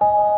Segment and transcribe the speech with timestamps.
[0.00, 0.37] you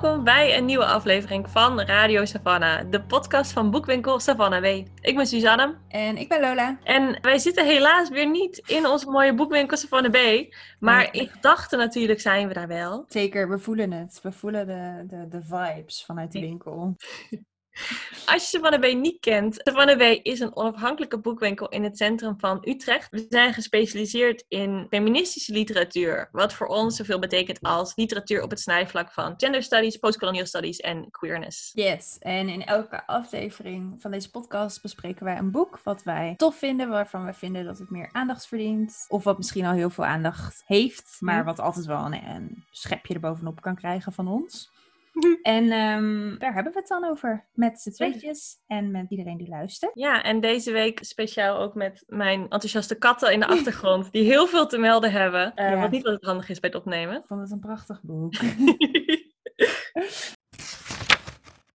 [0.00, 4.66] welkom bij een nieuwe aflevering van Radio Savannah, de podcast van boekwinkel Savannah W.
[5.00, 6.78] Ik ben Suzanne En ik ben Lola.
[6.84, 11.10] en wij zitten helaas weer niet in onze mooie boekwinkel Savannah B, maar Nee.
[11.10, 13.04] in gedachten natuurlijk zijn we daar wel.
[13.08, 14.18] Zeker, we voelen het.
[14.22, 16.96] We voelen de, de, de vibes vanuit de winkel.
[18.26, 22.34] Als je Savannah B niet kent, Savannah B is een onafhankelijke boekwinkel in het centrum
[22.38, 23.10] van Utrecht.
[23.10, 28.60] We zijn gespecialiseerd in feministische literatuur, wat voor ons zoveel betekent als literatuur op het
[28.60, 31.70] snijvlak van gender studies, postcolonial studies en queerness.
[31.74, 36.56] Yes, en in elke aflevering van deze podcast bespreken wij een boek wat wij tof
[36.56, 39.04] vinden, waarvan we vinden dat het meer aandacht verdient.
[39.08, 41.44] Of wat misschien al heel veel aandacht heeft, maar Mhm.
[41.44, 44.70] wat altijd wel een, een schepje erbovenop kan krijgen van ons.
[45.42, 47.46] En ehm, daar hebben we het dan over.
[47.52, 49.90] Met z'n tweetjes en met iedereen die luistert.
[49.94, 54.46] Ja, en deze week speciaal ook met mijn enthousiaste katten in de achtergrond, die heel
[54.46, 55.54] veel te melden hebben.
[55.54, 55.80] eh, Ja.
[55.80, 57.16] Wat niet altijd handig is bij het opnemen.
[57.16, 58.32] Ik vond het een prachtig boek.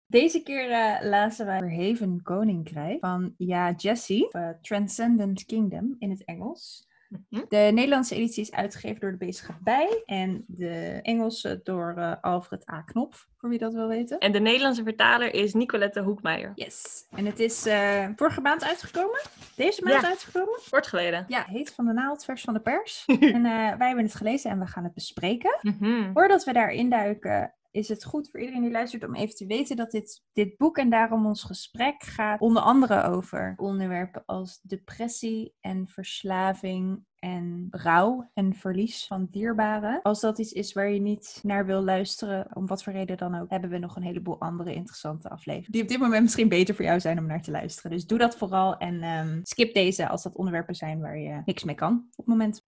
[0.08, 6.10] Deze keer eh, lazen wij Verheven Koninkrijk van Ja Jessie, of, eh, Transcendent Kingdom in
[6.10, 6.88] het Engels.
[7.30, 7.42] Mhm.
[7.50, 12.70] De Nederlandse editie is uitgegeven door de Bezige Bij en de Engelse door eh, Alfred
[12.72, 12.82] A.
[12.82, 14.18] Knopf, voor wie dat wil weten.
[14.20, 16.52] En de Nederlandse vertaler is Nicolette Hoekmeijer.
[16.56, 19.20] Yes, en het is eh, vorige maand uitgekomen.
[19.56, 20.08] Deze maand Ja.
[20.08, 20.60] uitgekomen.
[20.70, 21.26] Kort geleden.
[21.28, 23.04] Ja, heet Van de Naald, vers van de pers.
[23.08, 25.58] en eh, wij hebben het gelezen en we gaan het bespreken.
[25.62, 26.12] Mhm.
[26.14, 29.76] Voordat we daarin duiken, is het goed voor iedereen die luistert om even te weten
[29.76, 35.54] dat dit, dit boek en daarom ons gesprek gaat onder andere over onderwerpen als depressie
[35.60, 40.02] en verslaving en rouw en verlies van dierbaren.
[40.02, 43.36] Als dat iets is waar je niet naar wil luisteren, om wat voor reden dan
[43.36, 45.72] ook, hebben we nog een heleboel andere interessante afleveringen.
[45.72, 47.92] Die op dit moment misschien beter voor jou zijn om naar te luisteren.
[47.92, 51.64] Dus doe dat vooral en ehm, skip deze als dat onderwerpen zijn waar je niks
[51.64, 52.62] mee kan op het moment.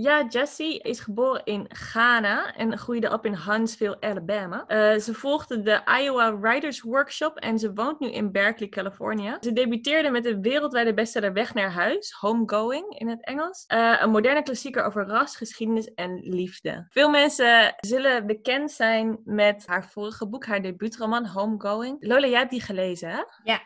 [0.00, 4.64] Ja, Jessie is geboren in Ghana en groeide op in Huntsville, Alabama.
[4.66, 9.36] Eh, ze volgde de Iowa Writers Workshop en ze woont nu in Berkeley, Californië.
[9.40, 13.64] Ze debuteerde met de wereldwijde bestseller Weg naar huis, Homegoing in het Engels.
[13.66, 16.86] Eh, een moderne klassieker over ras, geschiedenis en liefde.
[16.88, 21.96] Veel mensen zullen bekend zijn met haar vorige boek, haar debuutroman Homegoing.
[22.00, 23.22] Lola, jij hebt die gelezen, hè?
[23.42, 23.60] Ja,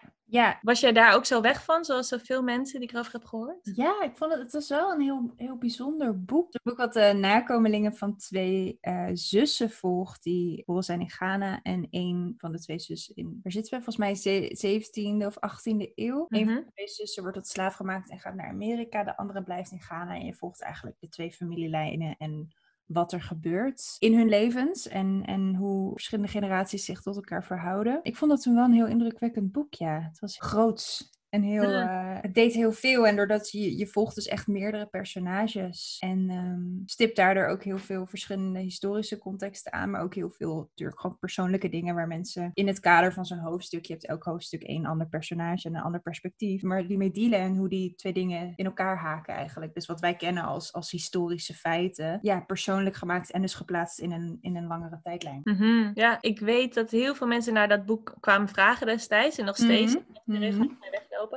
[0.62, 3.70] Was jij daar ook zo weg van, zoals zoveel mensen die ik erover heb gehoord?
[3.74, 6.52] Ja, ik vond het, het was wel een heel, heel bijzonder boek.
[6.52, 11.60] Het boek wat de nakomelingen van twee eh, zussen volgt, die geboren zijn in Ghana.
[11.62, 13.84] En een van de twee zussen in, waar zitten we?
[13.84, 16.26] Volgens mij ze- 17e of 18e eeuw.
[16.28, 16.64] Een van Mhm.
[16.64, 19.04] de twee zussen wordt tot slaaf gemaakt en gaat naar Amerika.
[19.04, 20.14] De andere blijft in Ghana.
[20.14, 22.48] En je volgt eigenlijk de twee familielijnen en
[22.92, 28.00] wat er gebeurt in hun levens en, en hoe verschillende generaties zich tot elkaar verhouden.
[28.02, 30.00] Ik vond dat toen wel een heel indrukwekkend boek, ja.
[30.00, 31.88] Het was groots en heel, Mm.
[31.88, 36.30] eh, het deed heel veel en doordat je, je volgt dus echt meerdere personages en
[36.30, 41.00] ehm, stipt daardoor ook heel veel verschillende historische contexten aan, maar ook heel veel natuurlijk
[41.00, 44.62] gewoon persoonlijke dingen waar mensen in het kader van zo'n hoofdstuk, je hebt elk hoofdstuk
[44.62, 48.12] één ander personage en een ander perspectief, maar die mee dealen en hoe die twee
[48.12, 49.74] dingen in elkaar haken eigenlijk.
[49.74, 54.12] Dus wat wij kennen als, als historische feiten, ja, persoonlijk gemaakt en dus geplaatst in
[54.12, 55.40] een, in een langere tijdlijn.
[55.44, 55.90] Mhm.
[55.94, 59.56] Ja, ik weet dat heel veel mensen naar dat boek kwamen vragen destijds en nog
[59.56, 59.96] steeds.
[60.24, 60.36] Mhm.
[60.38, 60.38] De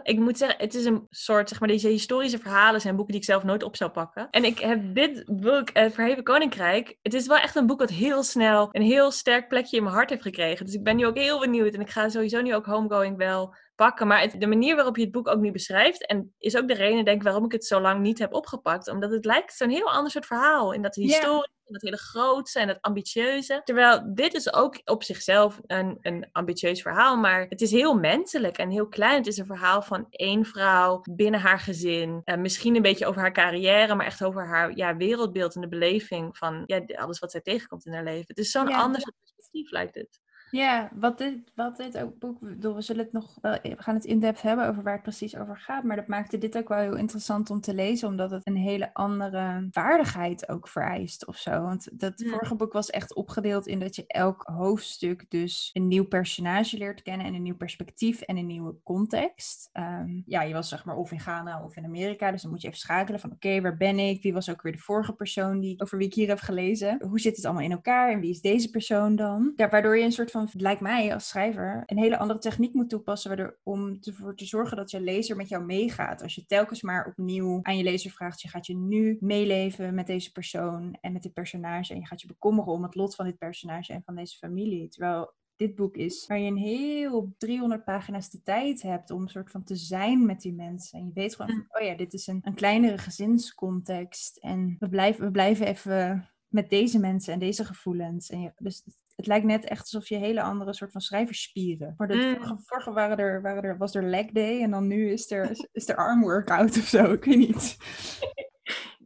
[0.04, 3.22] Ik moet zeggen, het is een soort, zeg maar, deze historische verhalen zijn boeken die
[3.22, 4.28] ik zelf nooit op zou pakken.
[4.32, 7.90] En ik heb dit boek, Het Verheven Koninkrijk, het is wel echt een boek wat
[7.90, 10.66] heel snel een heel sterk plekje in mijn hart heeft gekregen.
[10.66, 13.56] Dus ik ben nu ook heel benieuwd en ik ga sowieso nu ook Homegoing wel
[13.76, 14.08] pakken.
[14.08, 16.74] Maar het- de manier waarop je het boek ook nu beschrijft, en is ook de
[16.74, 18.90] reden, denk ik, waarom ik het zo lang niet heb opgepakt.
[18.92, 20.74] Omdat het lijkt zo'n heel ander soort verhaal.
[20.74, 21.02] In dat Ja.
[21.02, 23.62] historie, en dat hele grootse en dat ambitieuze.
[23.64, 28.58] Terwijl dit is ook op zichzelf een, een ambitieus verhaal, maar het is heel menselijk
[28.58, 29.18] en heel klein.
[29.18, 32.22] Het is een verhaal van één vrouw binnen haar gezin.
[32.24, 35.68] Eh, misschien een beetje over haar carrière, maar echt over haar ja, wereldbeeld en de
[35.68, 38.26] beleving van ja, alles wat zij tegenkomt in haar leven.
[38.28, 38.78] Het is zo'n Ja.
[38.82, 40.20] ander perspectief, lijkt het.
[40.52, 44.06] Ja, wat dit, wat dit ook boek, we zullen het nog wel, we gaan het
[44.06, 46.96] in-depth hebben over waar het precies over gaat, maar dat maakte dit ook wel heel
[46.96, 51.62] interessant om te lezen, omdat het een hele andere vaardigheid ook vereist of zo.
[51.62, 56.08] Want dat vorige boek was echt opgedeeld in dat je elk hoofdstuk dus een nieuw
[56.08, 59.70] personage leert kennen en een nieuw perspectief en een nieuwe context.
[59.72, 62.62] Ehm, ja, je was zeg maar of in Ghana of in Amerika, dus dan moet
[62.62, 64.22] je even schakelen van oké, waar ben ik?
[64.22, 67.02] Wie was ook weer de vorige persoon die, over wie ik hier heb gelezen?
[67.08, 69.54] Hoe zit het allemaal in elkaar en wie is deze persoon dan?
[69.56, 72.90] Ja, waardoor je een soort van lijkt mij als schrijver, een hele andere techniek moet
[72.90, 76.22] toepassen waardoor, om ervoor te zorgen dat je lezer met jou meegaat.
[76.22, 80.08] Als je telkens maar opnieuw aan je lezer vraagt, je gaat je nu meeleven met
[80.08, 83.26] deze persoon en met dit personage en je gaat je bekommeren om het lot van
[83.26, 84.90] dit personage en van deze familie.
[84.90, 89.30] Terwijl dit boek is waar je een heel 300 pagina's de tijd hebt om een
[89.30, 91.00] soort van te zijn met die mensen.
[91.00, 91.66] En je weet gewoon, mm.
[91.70, 96.70] oh ja, dit is een, een kleinere gezinscontext en we blijven, we blijven even met
[96.70, 98.30] deze mensen en deze gevoelens.
[98.30, 98.84] En je, dus
[99.16, 101.94] het lijkt net echt alsof je hele andere soort van schrijversspieren.
[101.98, 102.36] Maar de mm.
[102.36, 105.68] vorige, vorige, waren er, waren er, was er leg day en dan nu is er,
[105.72, 107.12] is er arm workout of zo.
[107.14, 107.78] Ik weet niet.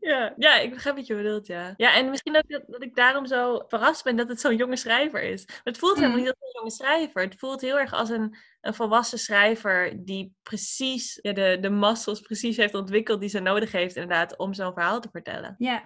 [0.10, 1.74] Ja, ja, ik begrijp wat je bedoelt, ja.
[1.78, 5.22] Ja, en misschien dat, dat ik daarom zo verrast ben dat het zo'n jonge schrijver
[5.24, 5.46] is.
[5.46, 6.24] Maar het voelt helemaal mm.
[6.24, 7.22] niet als een jonge schrijver.
[7.22, 12.20] Het voelt heel erg als een, een volwassen schrijver die precies ja, de, de muscles
[12.20, 15.56] precies heeft ontwikkeld die ze nodig heeft inderdaad om zo'n verhaal te vertellen.
[15.58, 15.86] Ja.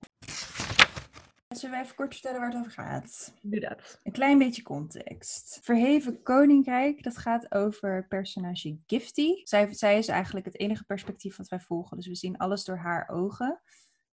[1.54, 3.34] Zullen we even kort vertellen waar het over gaat?
[3.42, 4.00] Doe dat.
[4.04, 5.60] Een klein beetje context.
[5.62, 9.42] Verheven Koninkrijk, dat gaat over personage Gifty.
[9.44, 11.98] Zij, zij is eigenlijk het enige perspectief wat wij volgen.
[11.98, 13.62] Dus we zien alles door haar ogen.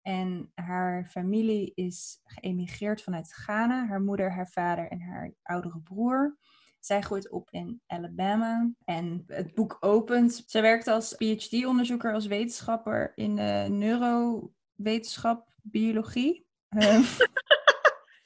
[0.01, 3.87] En haar familie is geëmigreerd vanuit Ghana.
[3.87, 6.37] Haar moeder, haar vader en haar oudere broer.
[6.79, 10.43] Zij groeit op in Alabama en het boek opent.
[10.45, 16.46] Zij werkt als PhD-onderzoeker, als wetenschapper in de neurowetenschap, biologie.
[16.69, 16.81] Um,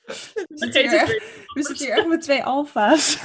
[0.05, 3.17] we, zitten hier echt, we zitten hier echt met twee alfa's.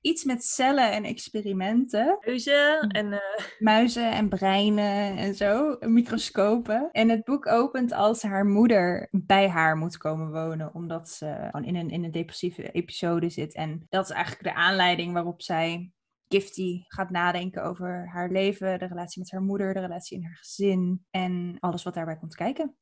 [0.00, 2.18] Iets met cellen en experimenten.
[2.20, 3.06] Muizen en...
[3.12, 3.18] Uh...
[3.58, 5.76] Muizen en breinen en zo.
[5.80, 6.88] Microscopen.
[6.92, 10.74] En het boek opent als haar moeder bij haar moet komen wonen.
[10.74, 13.54] Omdat ze gewoon in een, in een depressieve episode zit.
[13.54, 15.92] En dat is eigenlijk de aanleiding waarop zij
[16.28, 20.36] Gifty gaat nadenken over haar leven, de relatie met haar moeder, de relatie in haar
[20.36, 22.76] gezin en alles wat daarbij komt kijken.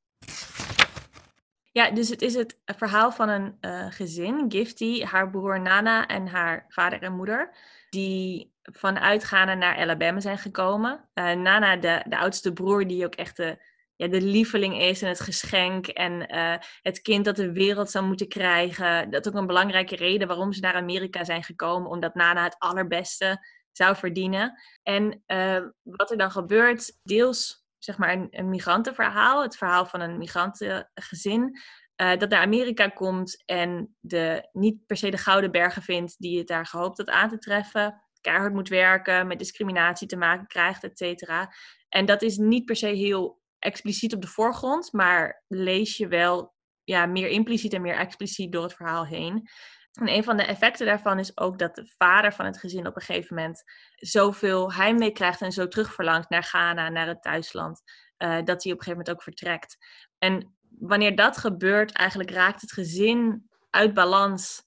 [1.77, 6.27] Ja, dus het is het verhaal van een uh, gezin, Gifty, haar broer Nana en
[6.27, 7.57] haar vader en moeder,
[7.91, 11.09] die vanuit Ghana naar Alabama zijn gekomen.
[11.15, 13.59] Uh, Nana, de, de oudste broer, die ook echt de,
[13.97, 18.05] ja, de lieveling is en het geschenk en uh, het kind dat de wereld zou
[18.05, 19.11] moeten krijgen.
[19.11, 22.57] Dat is ook een belangrijke reden waarom ze naar Amerika zijn gekomen, omdat Nana het
[22.59, 24.61] allerbeste zou verdienen.
[24.83, 25.23] En
[25.83, 29.43] wat er dan gebeurt, deels zeg maar een, een migrantenverhaal.
[29.43, 31.59] Het verhaal van een migrantengezin.
[32.03, 36.39] Uh, dat naar Amerika komt en de, niet per se de gouden bergen vindt die
[36.39, 38.03] het daar gehoopt had aan te treffen.
[38.21, 41.55] Keihard moet werken, met discriminatie te maken krijgt, et cetera.
[41.89, 46.55] En dat is niet per se heel expliciet op de voorgrond, maar lees je wel
[46.85, 49.49] ja, meer impliciet en meer expliciet door het verhaal heen.
[49.97, 52.97] En een van de effecten daarvan is ook dat de vader van het gezin op
[52.97, 53.63] een gegeven moment
[53.95, 57.83] zoveel heimwee krijgt en zo terugverlangt naar Ghana, naar het thuisland,
[58.19, 59.77] uh, dat hij op een gegeven moment ook vertrekt.
[60.19, 64.65] En wanneer dat gebeurt, eigenlijk raakt het gezin uit balans.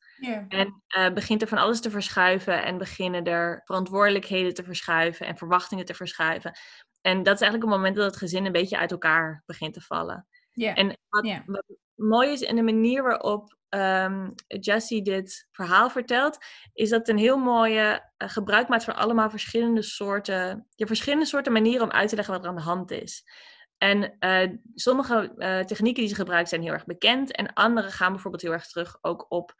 [0.47, 5.37] En uh, begint er van alles te verschuiven en beginnen er verantwoordelijkheden te verschuiven en
[5.37, 6.51] verwachtingen te verschuiven.
[7.01, 9.81] En dat is eigenlijk het moment dat het gezin een beetje uit elkaar begint te
[9.81, 10.27] vallen.
[10.51, 10.79] Yeah.
[10.79, 11.63] En wat, wat
[11.95, 16.37] mooi is in de manier waarop um, Jessie dit verhaal vertelt,
[16.73, 21.51] is dat een heel mooie uh, gebruik maakt van allemaal verschillende soorten, ja, verschillende soorten
[21.51, 23.23] manieren om uit te leggen wat er aan de hand is.
[23.77, 28.11] En uh, sommige uh, technieken die ze gebruikt zijn heel erg bekend en andere gaan
[28.11, 29.53] bijvoorbeeld heel erg terug ook op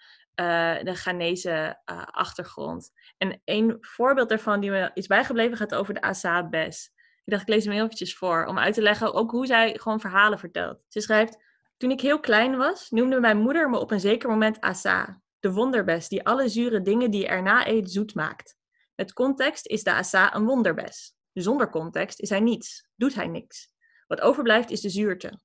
[0.83, 2.91] de Ghanese achtergrond.
[3.17, 6.91] En een voorbeeld daarvan die me is bijgebleven gaat over de Asa-bes.
[7.23, 9.77] Ik dacht, ik lees hem heel eventjes voor, om uit te leggen ook hoe zij
[9.77, 10.81] gewoon verhalen vertelt.
[10.87, 11.37] Ze schrijft,
[11.79, 15.51] toen ik heel klein was, noemde mijn moeder me op een zeker moment Asa, de
[15.51, 18.57] wonderbes die alle zure dingen die je erna eet zoet maakt.
[18.95, 21.15] Met context is de Asa een wonderbes.
[21.33, 23.71] Zonder context is hij niets, doet hij niks.
[24.07, 25.39] Wat overblijft is de zuurte.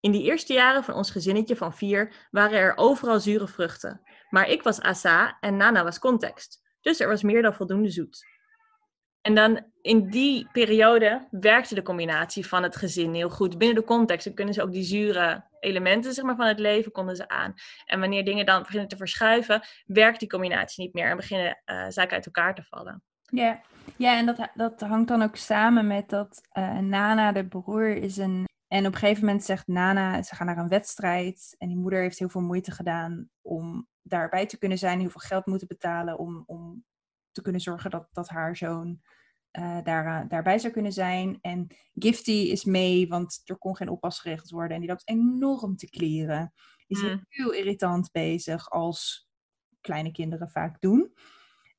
[0.00, 4.00] In die eerste jaren van ons gezinnetje van vier waren er overal zure vruchten.
[4.30, 6.62] Maar ik was Asa en Nana was context.
[6.80, 8.24] Dus er was meer dan voldoende zoet.
[9.20, 13.58] En dan in die periode werkte de combinatie van het gezin heel goed.
[13.58, 17.16] Binnen de context kunnen ze ook die zure elementen zeg maar, van het leven konden
[17.16, 17.54] ze aan.
[17.84, 21.84] En wanneer dingen dan beginnen te verschuiven, werkt die combinatie niet meer en beginnen uh,
[21.88, 23.02] zaken uit elkaar te vallen.
[23.30, 23.60] Ja,
[23.96, 28.16] ja en dat, dat hangt dan ook samen met dat uh, Nana, de broer, is
[28.16, 28.48] een.
[28.68, 31.54] En op een gegeven moment zegt Nana, ze gaan naar een wedstrijd.
[31.58, 35.20] En die moeder heeft heel veel moeite gedaan om daarbij te kunnen zijn, heel veel
[35.20, 36.84] geld moeten betalen om, om
[37.32, 39.00] te kunnen zorgen dat, dat haar zoon
[39.58, 41.38] uh, daar, daarbij zou kunnen zijn.
[41.40, 44.74] En Gifty is mee, want er kon geen oppas geregeld worden.
[44.74, 46.52] En die loopt enorm te kleren.
[46.86, 47.24] Is mm.
[47.28, 49.28] heel irritant bezig, als
[49.80, 51.12] kleine kinderen vaak doen.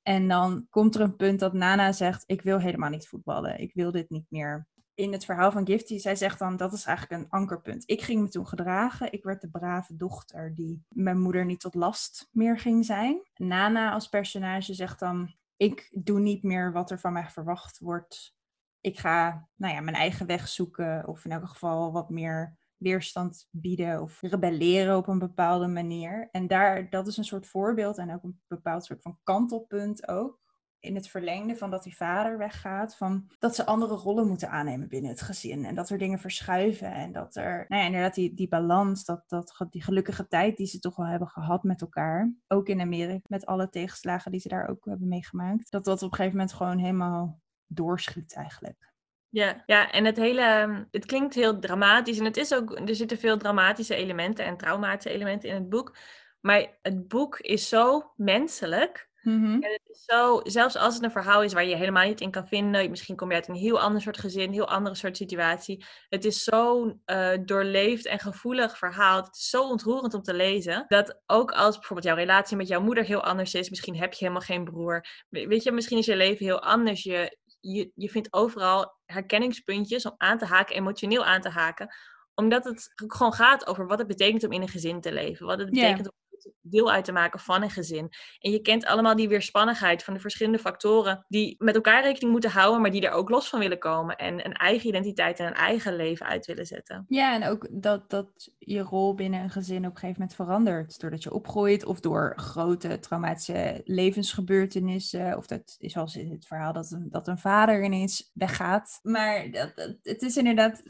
[0.04, 3.60] En dan komt er een punt dat Nana zegt: Ik wil helemaal niet voetballen.
[3.60, 4.68] Ik wil dit niet meer.
[4.94, 7.84] In het verhaal van Gifty, zij zegt dan: Dat is eigenlijk een ankerpunt.
[7.86, 9.12] Ik ging me toen gedragen.
[9.12, 13.22] Ik werd de brave dochter die mijn moeder niet tot last meer ging zijn.
[13.34, 18.36] Nana als personage zegt dan: Ik doe niet meer wat er van mij verwacht wordt.
[18.80, 21.08] Ik ga nou ja, mijn eigen weg zoeken.
[21.08, 26.30] Of in elk geval wat meer weerstand bieden of rebelleren op een bepaalde manier.
[26.32, 30.40] En daar, dat is een soort voorbeeld en ook een bepaald soort van kantelpunt ook.
[30.82, 34.88] In het verlengde van dat die vader weggaat, van dat ze andere rollen moeten aannemen
[34.88, 35.66] binnen het gezin.
[35.66, 36.94] En dat er dingen verschuiven.
[36.94, 40.68] En dat er, nou ja, inderdaad, die, die balans, dat, dat, die gelukkige tijd die
[40.68, 42.34] ze toch wel hebben gehad met elkaar.
[42.48, 45.72] Ook in Amerika, met alle tegenslagen die ze daar ook hebben meegemaakt.
[45.72, 48.90] Dat dat op een gegeven moment gewoon helemaal doorschiet eigenlijk.
[49.30, 53.18] Ja, ja, en het hele, het klinkt heel dramatisch en het is ook, er zitten
[53.18, 55.98] veel dramatische elementen en traumatische elementen in het boek.
[56.42, 59.11] Maar het boek is zo menselijk.
[59.22, 59.46] Mhm.
[59.46, 62.32] En het is zo, zelfs als het een verhaal is waar je helemaal niet in
[62.32, 65.18] kan vinden, misschien kom je uit een heel ander soort gezin, een heel andere soort
[65.18, 65.86] situatie.
[66.10, 69.24] Het is zo'n uh, doorleefd en gevoelig verhaal.
[69.24, 70.86] Het is zo ontroerend om te lezen.
[70.88, 74.26] Dat ook als bijvoorbeeld jouw relatie met jouw moeder heel anders is, misschien heb je
[74.26, 75.06] helemaal geen broer.
[75.30, 77.04] Weet je, misschien is je leven heel anders.
[77.04, 81.96] Je, je, je vindt overal herkenningspuntjes om aan te haken, emotioneel aan te haken.
[82.34, 85.46] Omdat het gewoon gaat over wat het betekent om in een gezin te leven.
[85.46, 86.21] Wat het betekent om
[86.62, 88.10] deel uit te maken van een gezin.
[88.40, 92.52] En je kent allemaal die weerspannigheid van de verschillende factoren die met elkaar rekening moeten
[92.52, 95.54] houden, maar die er ook los van willen komen en een eigen identiteit en een
[95.54, 97.06] eigen leven uit willen zetten.
[97.08, 101.00] Ja, en ook dat, dat je rol binnen een gezin op een gegeven moment verandert.
[101.00, 105.38] Doordat je opgroeit of door grote traumatische levensgebeurtenissen.
[105.38, 109.00] Of dat is zoals in het verhaal dat een, dat een vader ineens weggaat.
[109.04, 110.84] Maar dat, het is inderdaad,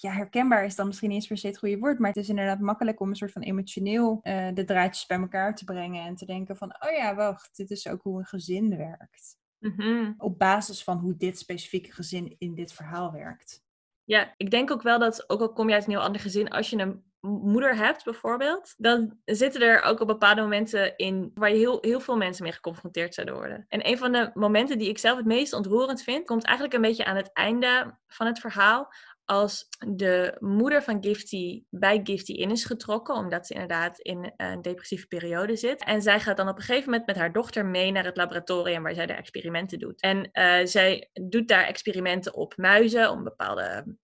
[0.00, 2.60] herkenbaar is dan misschien niet eens per se het goede woord, maar het is inderdaad
[2.60, 4.64] makkelijk om een soort van emotioneel uh, de
[5.06, 8.18] bij elkaar te brengen en te denken van, oh ja, wacht, dit is ook hoe
[8.18, 9.36] een gezin werkt.
[9.58, 10.12] Mhm.
[10.18, 13.62] Op basis van hoe dit specifieke gezin in dit verhaal werkt.
[14.04, 16.50] Ja, ik denk ook wel dat, ook al kom je uit een heel ander gezin,
[16.50, 21.50] als je een moeder hebt bijvoorbeeld, dan zitten er ook op bepaalde momenten in waar
[21.50, 23.64] je heel, heel veel mensen mee geconfronteerd zouden worden.
[23.68, 26.88] En een van de momenten die ik zelf het meest ontroerend vind, komt eigenlijk een
[26.88, 28.92] beetje aan het einde van het verhaal
[29.30, 34.62] als de moeder van Gifty bij Gifty in is getrokken, omdat ze inderdaad in een
[34.62, 35.84] depressieve periode zit.
[35.84, 38.82] En zij gaat dan op een gegeven moment met haar dochter mee naar het laboratorium
[38.82, 40.00] waar zij de experimenten doet.
[40.00, 43.96] En uh, zij doet daar experimenten op muizen om bepaalde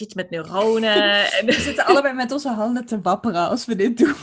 [0.00, 1.30] iets met neuronen.
[1.30, 4.16] en we zitten allebei met onze handen te wapperen als we dit doen.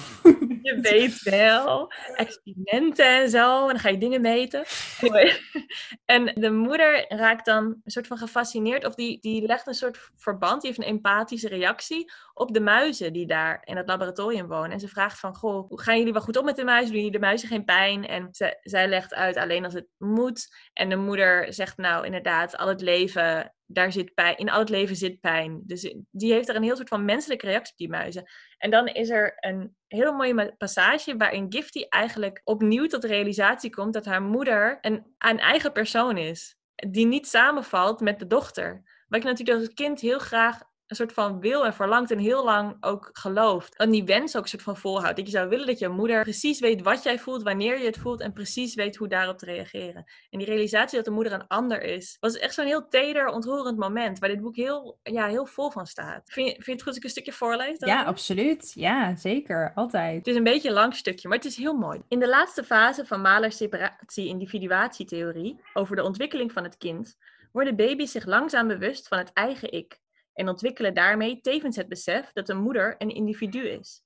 [0.66, 4.64] Je weet wel, experimenten en zo, en dan ga je dingen meten.
[6.06, 10.10] En de moeder raakt dan een soort van gefascineerd, of die, die legt een soort
[10.16, 14.72] verband, die heeft een empathische reactie op de muizen die daar in het laboratorium wonen.
[14.72, 16.92] En ze vraagt van, goh, gaan jullie wel goed op met de muizen?
[16.92, 18.08] Doen jullie de muizen geen pijn?
[18.08, 18.28] En
[18.62, 20.56] zij legt uit alleen als het moet.
[20.74, 24.70] En de moeder zegt, nou inderdaad, al het leven daar zit pijn, in al het
[24.70, 25.62] leven zit pijn.
[25.66, 28.24] Dus die heeft er een heel soort van menselijke reactie op die muizen.
[28.58, 33.70] En dan is er een hele mooie passage waarin Gifty eigenlijk opnieuw tot de realisatie
[33.70, 36.58] komt dat haar moeder een, een eigen persoon is.
[36.76, 38.84] Die niet samenvalt met de dochter.
[39.08, 42.44] Wat ik natuurlijk als kind heel graag een soort van wil en verlangt en heel
[42.44, 43.78] lang ook gelooft.
[43.78, 45.18] En die wens ook een soort van volhoudt.
[45.18, 47.98] Dat je zou willen dat je moeder precies weet wat jij voelt, wanneer je het
[47.98, 50.04] voelt en precies weet hoe daarop te reageren.
[50.30, 53.78] En die realisatie dat de moeder een ander is, was echt zo'n heel teder, ontroerend
[53.78, 56.32] moment waar dit boek heel, ja, heel vol van staat.
[56.32, 57.76] Vind je, vind je het goed als ik een stukje voorlees?
[57.80, 58.72] Ja, absoluut.
[58.74, 59.72] Ja, zeker.
[59.76, 60.18] Altijd.
[60.18, 62.02] Het is een beetje een lang stukje, maar het is heel mooi.
[62.08, 67.18] In de laatste fase van Mahler's separatie-individuatietheorie over de ontwikkeling van het kind
[67.52, 70.04] worden baby's zich langzaam bewust van het eigen ik
[70.36, 74.04] en ontwikkelen daarmee tevens het besef dat een moeder een individu is.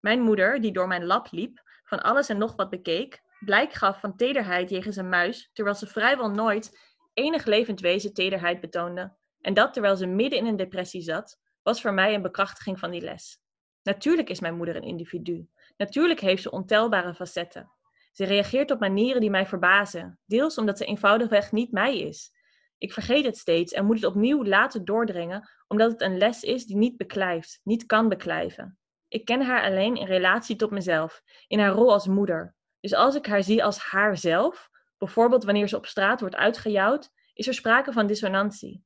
[0.00, 4.00] Mijn moeder, die door mijn lab liep, van alles en nog wat bekeek, blijk gaf
[4.00, 6.78] van tederheid jegens een muis, terwijl ze vrijwel nooit
[7.14, 9.16] enig levend wezen tederheid betoonde.
[9.40, 12.90] En dat terwijl ze midden in een depressie zat, was voor mij een bekrachtiging van
[12.90, 13.40] die les.
[13.82, 15.48] Natuurlijk is mijn moeder een individu.
[15.76, 17.70] Natuurlijk heeft ze ontelbare facetten.
[18.12, 22.32] Ze reageert op manieren die mij verbazen, deels omdat ze eenvoudigweg niet mij is.
[22.78, 26.66] Ik vergeet het steeds en moet het opnieuw laten doordringen, omdat het een les is
[26.66, 28.78] die niet beklijft, niet kan beklijven.
[29.08, 32.54] Ik ken haar alleen in relatie tot mezelf, in haar rol als moeder.
[32.80, 34.68] Dus als ik haar zie als haarzelf,
[34.98, 38.84] bijvoorbeeld wanneer ze op straat wordt uitgejouwd, is er sprake van dissonantie.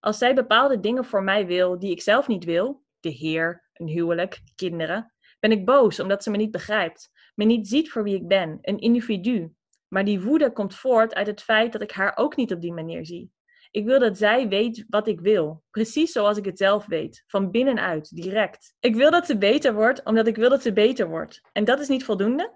[0.00, 3.88] Als zij bepaalde dingen voor mij wil die ik zelf niet wil, de heer, een
[3.88, 7.10] huwelijk, kinderen, ben ik boos omdat ze me niet begrijpt.
[7.34, 9.54] me niet ziet voor wie ik ben, een individu.
[9.88, 12.72] Maar die woede komt voort uit het feit dat ik haar ook niet op die
[12.72, 13.32] manier zie.
[13.74, 17.50] Ik wil dat zij weet wat ik wil, precies zoals ik het zelf weet, van
[17.50, 18.74] binnenuit, direct.
[18.80, 21.40] Ik wil dat ze beter wordt, omdat ik wil dat ze beter wordt.
[21.52, 22.52] En dat is niet voldoende?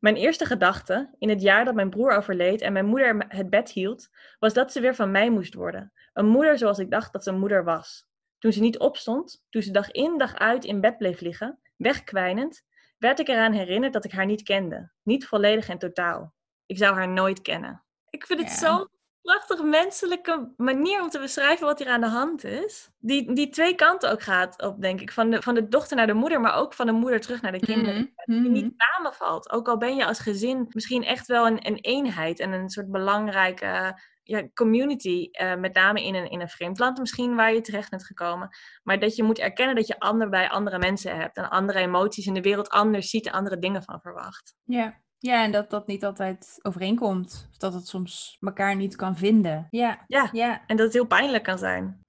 [0.00, 3.70] Mijn eerste gedachte, in het jaar dat mijn broer overleed en mijn moeder het bed
[3.70, 4.08] hield,
[4.38, 5.92] was dat ze weer van mij moest worden.
[6.12, 8.06] Een moeder zoals ik dacht dat ze een moeder was.
[8.38, 12.62] Toen ze niet opstond, toen ze dag in dag uit in bed bleef liggen, wegkwijnend,
[12.98, 14.90] werd ik eraan herinnerd dat ik haar niet kende.
[15.02, 16.34] Niet volledig en totaal.
[16.66, 17.84] Ik zou haar nooit kennen.
[18.10, 18.56] Ik vind het Ja.
[18.56, 18.88] zo'n
[19.22, 22.90] prachtig menselijke manier om te beschrijven wat hier aan de hand is.
[22.98, 25.12] Die, die twee kanten ook gaat op, denk ik.
[25.12, 27.52] Van de, van de dochter naar de moeder, maar ook van de moeder terug naar
[27.52, 28.14] de kinderen.
[28.24, 28.52] Mhm, Die mhm.
[28.52, 29.50] niet samenvalt.
[29.50, 32.90] Ook al ben je als gezin misschien echt wel een, een eenheid en een soort
[32.90, 35.28] belangrijke ja, community.
[35.30, 38.48] eh, met name in een, in een vreemd land misschien waar je terecht bent gekomen.
[38.82, 41.36] Maar dat je moet erkennen dat je ander bij andere mensen hebt.
[41.36, 44.54] En andere emoties in de wereld anders ziet en andere dingen van verwacht.
[44.64, 45.00] Ja.
[45.22, 47.46] Ja, en dat dat niet altijd overeenkomt.
[47.50, 49.66] Of dat het soms elkaar niet kan vinden.
[49.70, 50.62] Ja, Ja, ja.
[50.66, 52.00] en dat het heel pijnlijk kan zijn.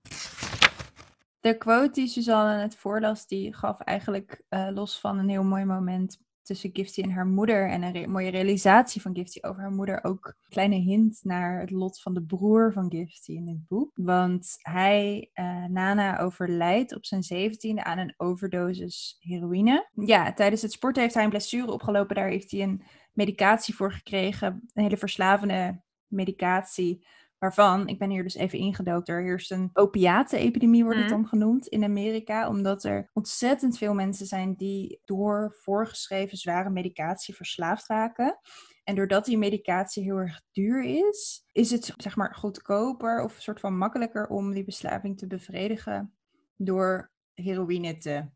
[1.39, 5.65] De quote die Suzanne net voorlas, die gaf eigenlijk eh, los van een heel mooi
[5.65, 9.71] moment tussen Gifty en haar moeder en een re- mooie realisatie van Gifty over haar
[9.71, 13.67] moeder ook een kleine hint naar het lot van de broer van Gifty in dit
[13.67, 13.91] boek.
[13.93, 19.89] Want hij, eh, Nana, overlijdt op zijn zeventiende aan een overdosis heroïne.
[19.95, 22.15] Ja, tijdens het sporten heeft hij een blessure opgelopen.
[22.15, 27.05] Daar heeft hij een medicatie voor gekregen, een hele verslavende medicatie.
[27.37, 31.15] Waarvan, ik ben hier dus even ingedoken, er heerst een opiatenepidemie, wordt het Mhm.
[31.15, 32.47] dan genoemd, in Amerika.
[32.49, 38.39] Omdat er ontzettend veel mensen zijn die door voorgeschreven zware medicatie verslaafd raken.
[38.83, 43.41] En doordat die medicatie heel erg duur is, is het zeg maar goedkoper of een
[43.41, 46.13] soort van makkelijker om die verslaving te bevredigen
[46.55, 48.29] door heroïne te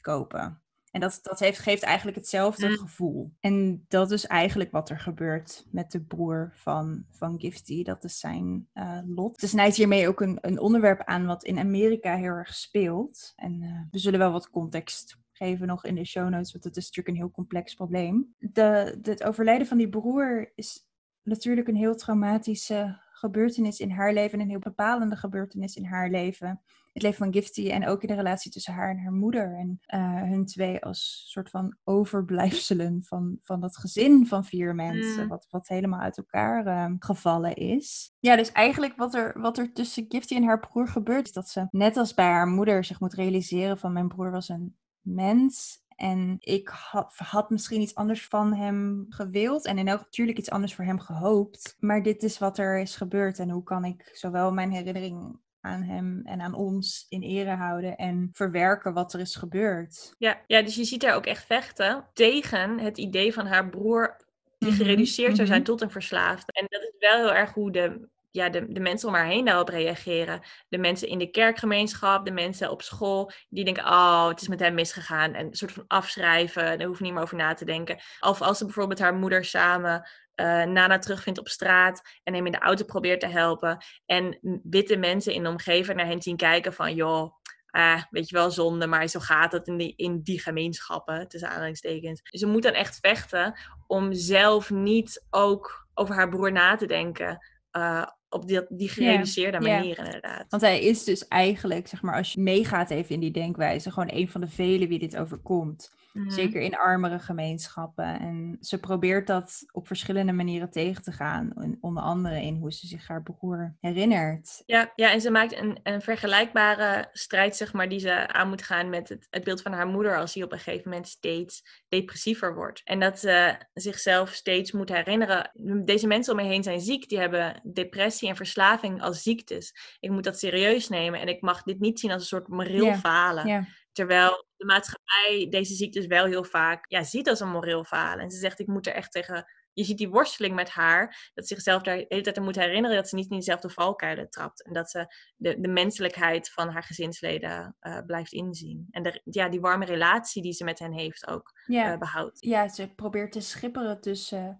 [0.00, 0.61] kopen.
[0.92, 2.76] En dat, dat heeft, geeft eigenlijk hetzelfde Mm.
[2.76, 3.32] gevoel.
[3.40, 7.82] En dat is eigenlijk wat er gebeurt met de broer van, van Gifty.
[7.82, 9.40] Dat is zijn eh, lot.
[9.40, 13.32] Ze snijdt hiermee ook een, een onderwerp aan wat in Amerika heel erg speelt.
[13.36, 16.76] En eh, we zullen wel wat context geven nog in de show notes, want het
[16.76, 18.34] is natuurlijk een heel complex probleem.
[18.38, 20.86] De, de- het overlijden van die broer is
[21.22, 26.10] natuurlijk een heel traumatische gebeurtenis in haar leven en een heel bepalende gebeurtenis in haar
[26.10, 26.60] leven
[26.92, 29.54] het leven van Gifty en ook in de relatie tussen haar en haar moeder.
[29.58, 35.22] En eh, hun twee als soort van overblijfselen van, van dat gezin van vier mensen,
[35.22, 35.28] Mm.
[35.28, 38.14] wat, wat helemaal uit elkaar eh, gevallen is.
[38.18, 41.48] Ja, dus eigenlijk wat er, wat er tussen Gifty en haar broer gebeurt, is dat
[41.48, 45.80] ze net als bij haar moeder zich moet realiseren van mijn broer was een mens.
[46.02, 49.66] En ik had, had misschien iets anders van hem gewild.
[49.66, 51.76] En in elk natuurlijk iets anders voor hem gehoopt.
[51.78, 53.38] Maar dit is wat er is gebeurd.
[53.38, 57.96] En hoe kan ik zowel mijn herinnering aan hem en aan ons in ere houden
[57.96, 60.14] en verwerken wat er is gebeurd.
[60.18, 64.16] Ja, ja, dus je ziet haar ook echt vechten tegen het idee van haar broer
[64.58, 65.70] die Mhm, gereduceerd zou zijn mhm.
[65.70, 66.52] tot een verslaafde.
[66.52, 69.44] En dat is wel heel erg hoe de, ja, de, de mensen om haar heen
[69.44, 70.40] daarop reageren.
[70.68, 74.60] De mensen in de kerkgemeenschap, de mensen op school, die denken, oh, het is met
[74.60, 75.34] hem misgegaan.
[75.34, 78.00] En een soort van afschrijven, daar hoef niet meer over na te denken.
[78.20, 82.52] Of als ze bijvoorbeeld haar moeder samen eh, Nana terugvindt op straat en hem in
[82.52, 83.84] de auto probeert te helpen.
[84.06, 87.34] En witte mensen in de omgeving naar hen zien kijken van, joh,
[87.70, 91.48] ah, weet je wel, zonde, maar zo gaat het in die, in die gemeenschappen, tussen
[91.48, 92.20] aanhalingstekens.
[92.24, 97.46] Ze moet dan echt vechten om zelf niet ook over haar broer na te denken.
[97.70, 100.44] eh, op die, die gereduceerde manier, inderdaad.
[100.48, 104.10] Want hij is dus eigenlijk, zeg maar, als je meegaat even in die denkwijze, gewoon
[104.12, 105.90] een van de velen wie dit overkomt.
[106.12, 106.30] Mhm.
[106.30, 108.20] Zeker in armere gemeenschappen.
[108.20, 111.76] En ze probeert dat op verschillende manieren tegen te gaan.
[111.80, 114.62] Onder andere in hoe ze zich haar broer herinnert.
[114.66, 118.62] Ja, ja, en ze maakt een, een vergelijkbare strijd, zeg maar, die ze aan moet
[118.62, 121.82] gaan met het, het beeld van haar moeder als die op een gegeven moment steeds
[121.88, 122.80] depressiever wordt.
[122.84, 125.50] En dat ze zichzelf steeds moet herinneren.
[125.84, 129.96] Deze mensen om me heen zijn ziek, die hebben depressie en verslaving als ziektes.
[130.00, 132.84] Ik moet dat serieus nemen en ik mag dit niet zien als een soort moreel
[132.84, 133.66] Ja, falen.
[133.92, 138.24] Terwijl de maatschappij deze ziektes wel heel vaak ja, ziet als een moreel falen.
[138.24, 139.44] En ze zegt, ik moet er echt tegen...
[139.74, 142.56] Je ziet die worsteling met haar, dat ze zichzelf daar de hele tijd aan moet
[142.56, 144.64] herinneren dat ze niet in diezelfde valkuilen trapt.
[144.64, 148.86] En dat ze de, de menselijkheid van haar gezinsleden eh, blijft inzien.
[148.90, 151.92] En de, ja, die warme relatie die ze met hen heeft ook ja.
[151.92, 152.44] eh, behoudt.
[152.44, 154.58] ja, ze probeert te schipperen tussen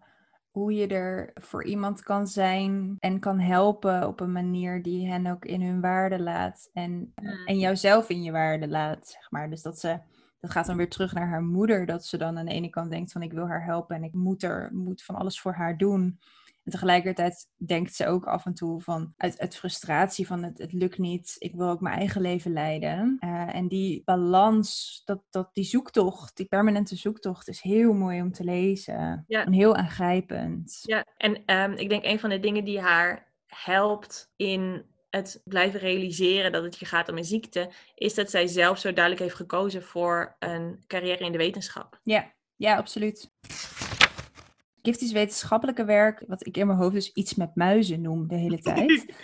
[0.53, 5.27] hoe je er voor iemand kan zijn en kan helpen op een manier die hen
[5.27, 6.71] ook in hun waarde laat.
[6.73, 7.47] En, Mm.
[7.47, 9.51] en jouzelf in je waarde laat, zeg maar.
[9.51, 9.99] Dus dat ze,
[10.41, 12.91] dat gaat dan weer terug naar haar moeder, dat ze dan aan de ene kant
[12.91, 15.77] denkt van ik wil haar helpen en ik moet er, moet van alles voor haar
[15.77, 16.19] doen.
[16.64, 20.72] En tegelijkertijd denkt ze ook af en toe van uit, uit frustratie van het, het
[20.72, 23.16] lukt niet, ik wil ook mijn eigen leven leiden.
[23.20, 28.33] Uh, en die balans, dat, dat, die zoektocht, die permanente zoektocht is heel mooi om
[28.33, 29.25] te lezen.
[29.27, 29.44] Ja.
[29.44, 30.79] En heel aangrijpend.
[30.83, 35.81] Ja, en um, ik denk een van de dingen die haar helpt in het blijven
[35.81, 39.37] realiseren dat het je gaat om een ziekte, is dat zij zelf zo duidelijk heeft
[39.37, 42.01] gekozen voor een carrière in de wetenschap.
[42.03, 43.31] Ja, ja, absoluut.
[44.83, 48.59] Giftisch wetenschappelijke werk, wat ik in mijn hoofd dus iets met muizen noem de hele
[48.73, 49.14] tijd.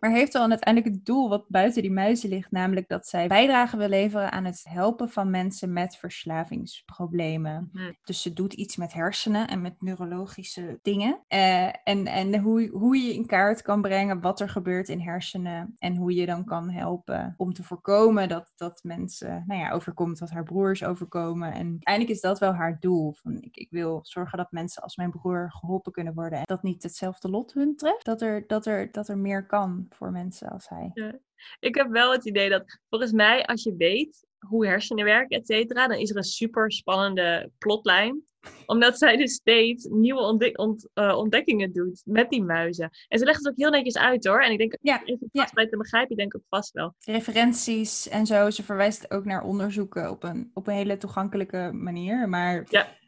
[0.00, 3.76] Maar heeft wel uiteindelijk het doel wat buiten die muizen ligt, namelijk dat zij bijdrage
[3.76, 7.70] wil leveren aan het helpen van mensen met verslavingsproblemen.
[7.72, 7.92] Hm.
[8.04, 11.20] Dus ze doet iets met hersenen en met neurologische dingen.
[11.28, 15.74] Eh, en en hoe, hoe je in kaart kan brengen wat er gebeurt in hersenen
[15.78, 20.18] en hoe je dan kan helpen om te voorkomen dat, dat mensen, nou ja, overkomt
[20.18, 21.52] wat haar broers overkomen.
[21.52, 23.12] En uiteindelijk is dat wel haar doel.
[23.12, 26.62] Van, ik, ik wil zorgen dat mensen als mijn broer geholpen kunnen worden en dat
[26.62, 28.04] niet hetzelfde lot hun treft.
[28.04, 30.90] Dat er, dat er, dat er meer kan voor mensen als hij.
[30.94, 31.18] Ja.
[31.60, 35.46] Ik heb wel het idee dat volgens mij, als je weet hoe hersenen werken, et
[35.46, 38.22] cetera, dan is er een super spannende plotlijn.
[38.66, 42.90] Omdat zij dus steeds nieuwe ontdek ont uh, ontdekkingen doet met die muizen.
[43.08, 44.42] En ze legt het ook heel netjes uit hoor.
[44.42, 45.54] En ik denk, ja, even vast ja.
[45.54, 46.94] bij te begrijpen, ik denk ook vast wel.
[47.04, 48.50] Referenties en zo.
[48.50, 52.28] Ze verwijst ook naar onderzoeken op een, op een hele toegankelijke manier.
[52.28, 52.98] Maar Ja.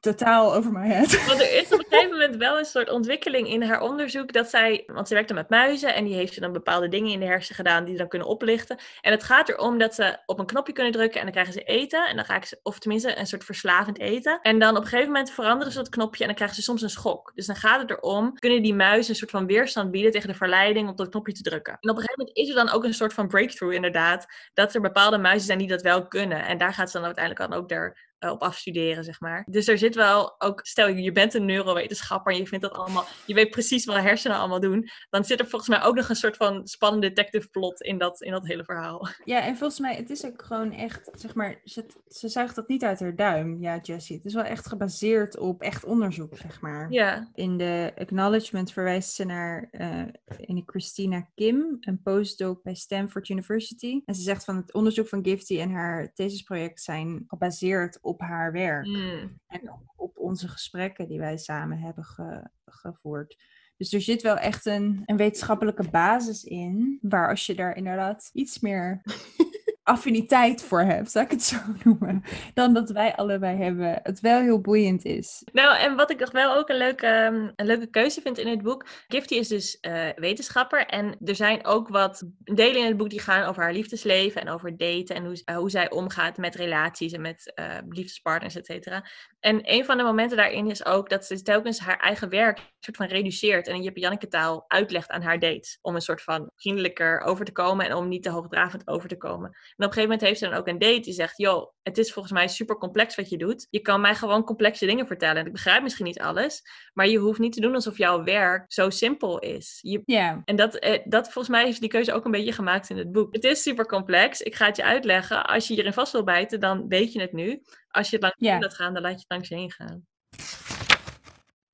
[0.00, 1.26] Totaal over mijn head.
[1.26, 4.50] Want er is op een gegeven moment wel een soort ontwikkeling in haar onderzoek dat
[4.50, 7.26] zij, want ze werkte met muizen en die heeft ze dan bepaalde dingen in de
[7.26, 8.78] hersenen gedaan die dan kunnen oplichten.
[9.00, 11.62] En het gaat erom dat ze op een knopje kunnen drukken en dan krijgen ze
[11.62, 14.38] eten en dan ik ze, of tenminste een soort verslavend eten.
[14.42, 16.82] En dan op een gegeven moment veranderen ze dat knopje en dan krijgen ze soms
[16.82, 17.32] een schok.
[17.34, 20.34] Dus dan gaat het erom, kunnen die muizen een soort van weerstand bieden tegen de
[20.34, 21.72] verleiding om dat knopje te drukken.
[21.80, 24.74] En op een gegeven moment is er dan ook een soort van breakthrough inderdaad, dat
[24.74, 26.44] er bepaalde muizen zijn die dat wel kunnen.
[26.44, 29.46] En daar gaat ze dan uiteindelijk dan ook er uh, op afstuderen, zeg maar.
[29.50, 33.04] Dus er zit wel ook, stel je, bent een neurowetenschapper en je vindt dat allemaal,
[33.26, 36.16] je weet precies wat hersenen allemaal doen, dan zit er volgens mij ook nog een
[36.16, 39.08] soort van spannende detective plot in dat, in dat hele verhaal.
[39.24, 42.68] Ja, en volgens mij, het is ook gewoon echt, zeg maar, ze, ze zuigt dat
[42.68, 44.16] niet uit haar duim, ja, Jessie.
[44.16, 46.92] Het is wel echt gebaseerd op echt onderzoek, zeg maar.
[46.92, 47.30] Ja.
[47.34, 50.02] In de acknowledgement verwijst ze naar uh,
[50.36, 54.02] in Christina Kim, een postdoc bij Stanford University.
[54.04, 58.52] En ze zegt van het onderzoek van Gifty en haar thesisproject zijn gebaseerd op haar
[58.52, 58.86] werk.
[58.86, 59.40] Mm.
[59.46, 63.36] En op onze gesprekken die wij samen hebben ge gevoerd.
[63.76, 68.30] Dus er zit wel echt een, een wetenschappelijke basis in, waar als je daar inderdaad
[68.32, 69.00] iets meer
[69.84, 72.22] affiniteit voor hebt, zou ik het zo noemen,
[72.54, 75.42] dan dat wij allebei hebben, het wel heel boeiend is.
[75.52, 78.48] Nou, en wat ik nog wel ook een leuke, um, een leuke keuze vind in
[78.48, 82.96] het boek, Gifty is dus uh, wetenschapper en er zijn ook wat delen in het
[82.96, 86.36] boek die gaan over haar liefdesleven en over daten en hoe, uh, hoe zij omgaat
[86.36, 89.04] met relaties en met uh, liefdespartners, et cetera.
[89.44, 92.64] En een van de momenten daarin is ook dat ze telkens haar eigen werk een
[92.80, 95.78] soort van reduceert en in Jip Janneke taal uitlegt aan haar dates.
[95.80, 99.16] Om een soort van vriendelijker over te komen en om niet te hoogdravend over te
[99.16, 99.48] komen.
[99.48, 101.98] En op een gegeven moment heeft ze dan ook een date die zegt, joh, het
[101.98, 103.66] is volgens mij super complex wat je doet.
[103.70, 105.36] Je kan mij gewoon complexe dingen vertellen.
[105.36, 108.64] En ik begrijp misschien niet alles, maar je hoeft niet te doen alsof jouw werk
[108.72, 109.78] zo simpel is.
[109.82, 110.02] Je...
[110.04, 110.38] Yeah.
[110.44, 113.12] En dat, eh, dat volgens mij heeft die keuze ook een beetje gemaakt in het
[113.12, 113.34] boek.
[113.34, 114.40] Het is super complex.
[114.40, 115.46] Ik ga het je uitleggen.
[115.46, 117.62] Als je hierin vast wil bijten, dan weet je het nu.
[117.94, 120.06] Als je het langs laat gaan, dan laat je het langs heen gaan.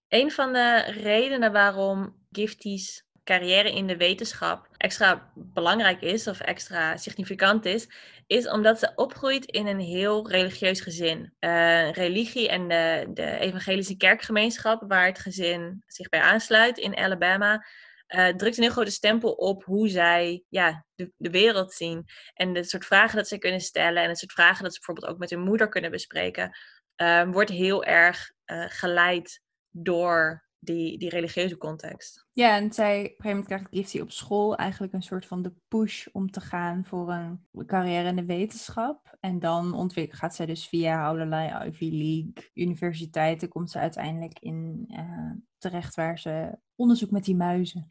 [0.08, 6.96] Een van de redenen waarom Gifties carrière in de wetenschap extra belangrijk is of extra
[6.96, 7.88] significant is,
[8.26, 11.32] is omdat ze opgroeit in een heel religieus gezin.
[11.40, 17.64] Uh, religie en de, de evangelische kerkgemeenschap, waar het gezin zich bij aansluit in Alabama,
[18.10, 22.04] uh, drukt een heel grote stempel op hoe zij ja, de, de wereld zien.
[22.34, 25.12] En de soort vragen dat ze kunnen stellen en het soort vragen dat ze bijvoorbeeld
[25.12, 26.56] ook met hun moeder kunnen bespreken,
[26.96, 32.26] uh, wordt heel erg uh, geleid door die, die religieuze context.
[32.32, 35.42] Ja, en zij, op een gegeven moment krijgt Gifty op school eigenlijk een soort van
[35.42, 39.16] de push om te gaan voor een carrière in de wetenschap.
[39.20, 45.32] En dan gaat zij dus via allerlei Ivy League universiteiten, komt ze uiteindelijk in uh,
[45.58, 47.86] terecht waar ze onderzoek met die muizen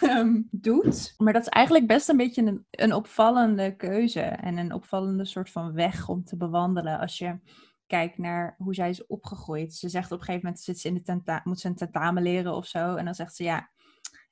[0.00, 1.14] um, doet.
[1.16, 5.50] Maar dat is eigenlijk best een beetje een, een opvallende keuze en een opvallende soort
[5.50, 7.38] van weg om te bewandelen als je
[7.88, 9.74] kijkt naar hoe zij is opgegroeid.
[9.74, 12.22] Ze zegt op een gegeven moment zit ze in de tenta moet ze een tentamen
[12.22, 12.94] leren of zo.
[12.94, 13.70] En dan zegt ze ja,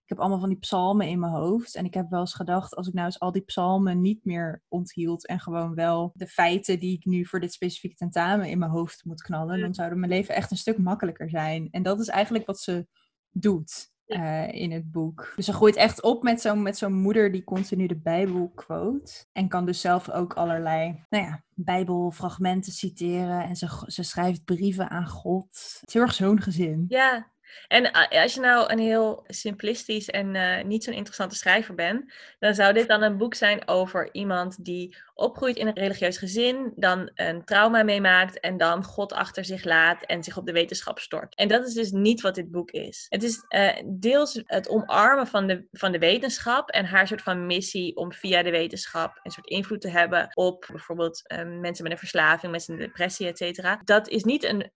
[0.06, 1.74] ik heb allemaal van die psalmen in mijn hoofd.
[1.74, 4.62] En ik heb wel eens gedacht, als ik nou eens al die psalmen niet meer
[4.68, 8.70] onthield en gewoon wel de feiten die ik nu voor dit specifieke tentamen in mijn
[8.70, 11.68] hoofd moet knallen, dan zou mijn leven echt een stuk makkelijker zijn.
[11.70, 12.86] En dat is eigenlijk wat ze
[13.30, 13.94] doet.
[14.06, 15.32] Eh, in het boek.
[15.36, 19.26] Dus ze groeit echt op met zo'n met zo'n moeder die continu de Bijbel quote.
[19.32, 23.42] En kan dus zelf ook allerlei, nou ja, Bijbelfragmenten citeren.
[23.44, 25.48] En ze, ze schrijft brieven aan God.
[25.80, 26.84] Het is heel erg zo'n gezin.
[26.88, 27.32] Ja,
[27.68, 32.54] en als je nou een heel simplistisch en uh, niet zo'n interessante schrijver bent, dan
[32.54, 37.10] zou dit dan een boek zijn over iemand die opgroeit in een religieus gezin, dan
[37.14, 41.34] een trauma meemaakt en dan God achter zich laat en zich op de wetenschap stort.
[41.34, 43.06] En dat is dus niet wat dit boek is.
[43.08, 47.46] Het is uh, deels het omarmen van de, van de wetenschap en haar soort van
[47.46, 51.22] missie om via de wetenschap een soort invloed te hebben op bijvoorbeeld
[51.60, 53.80] mensen met een verslaving, mensen met een depressie, et cetera.
[53.84, 54.70] Dat is niet een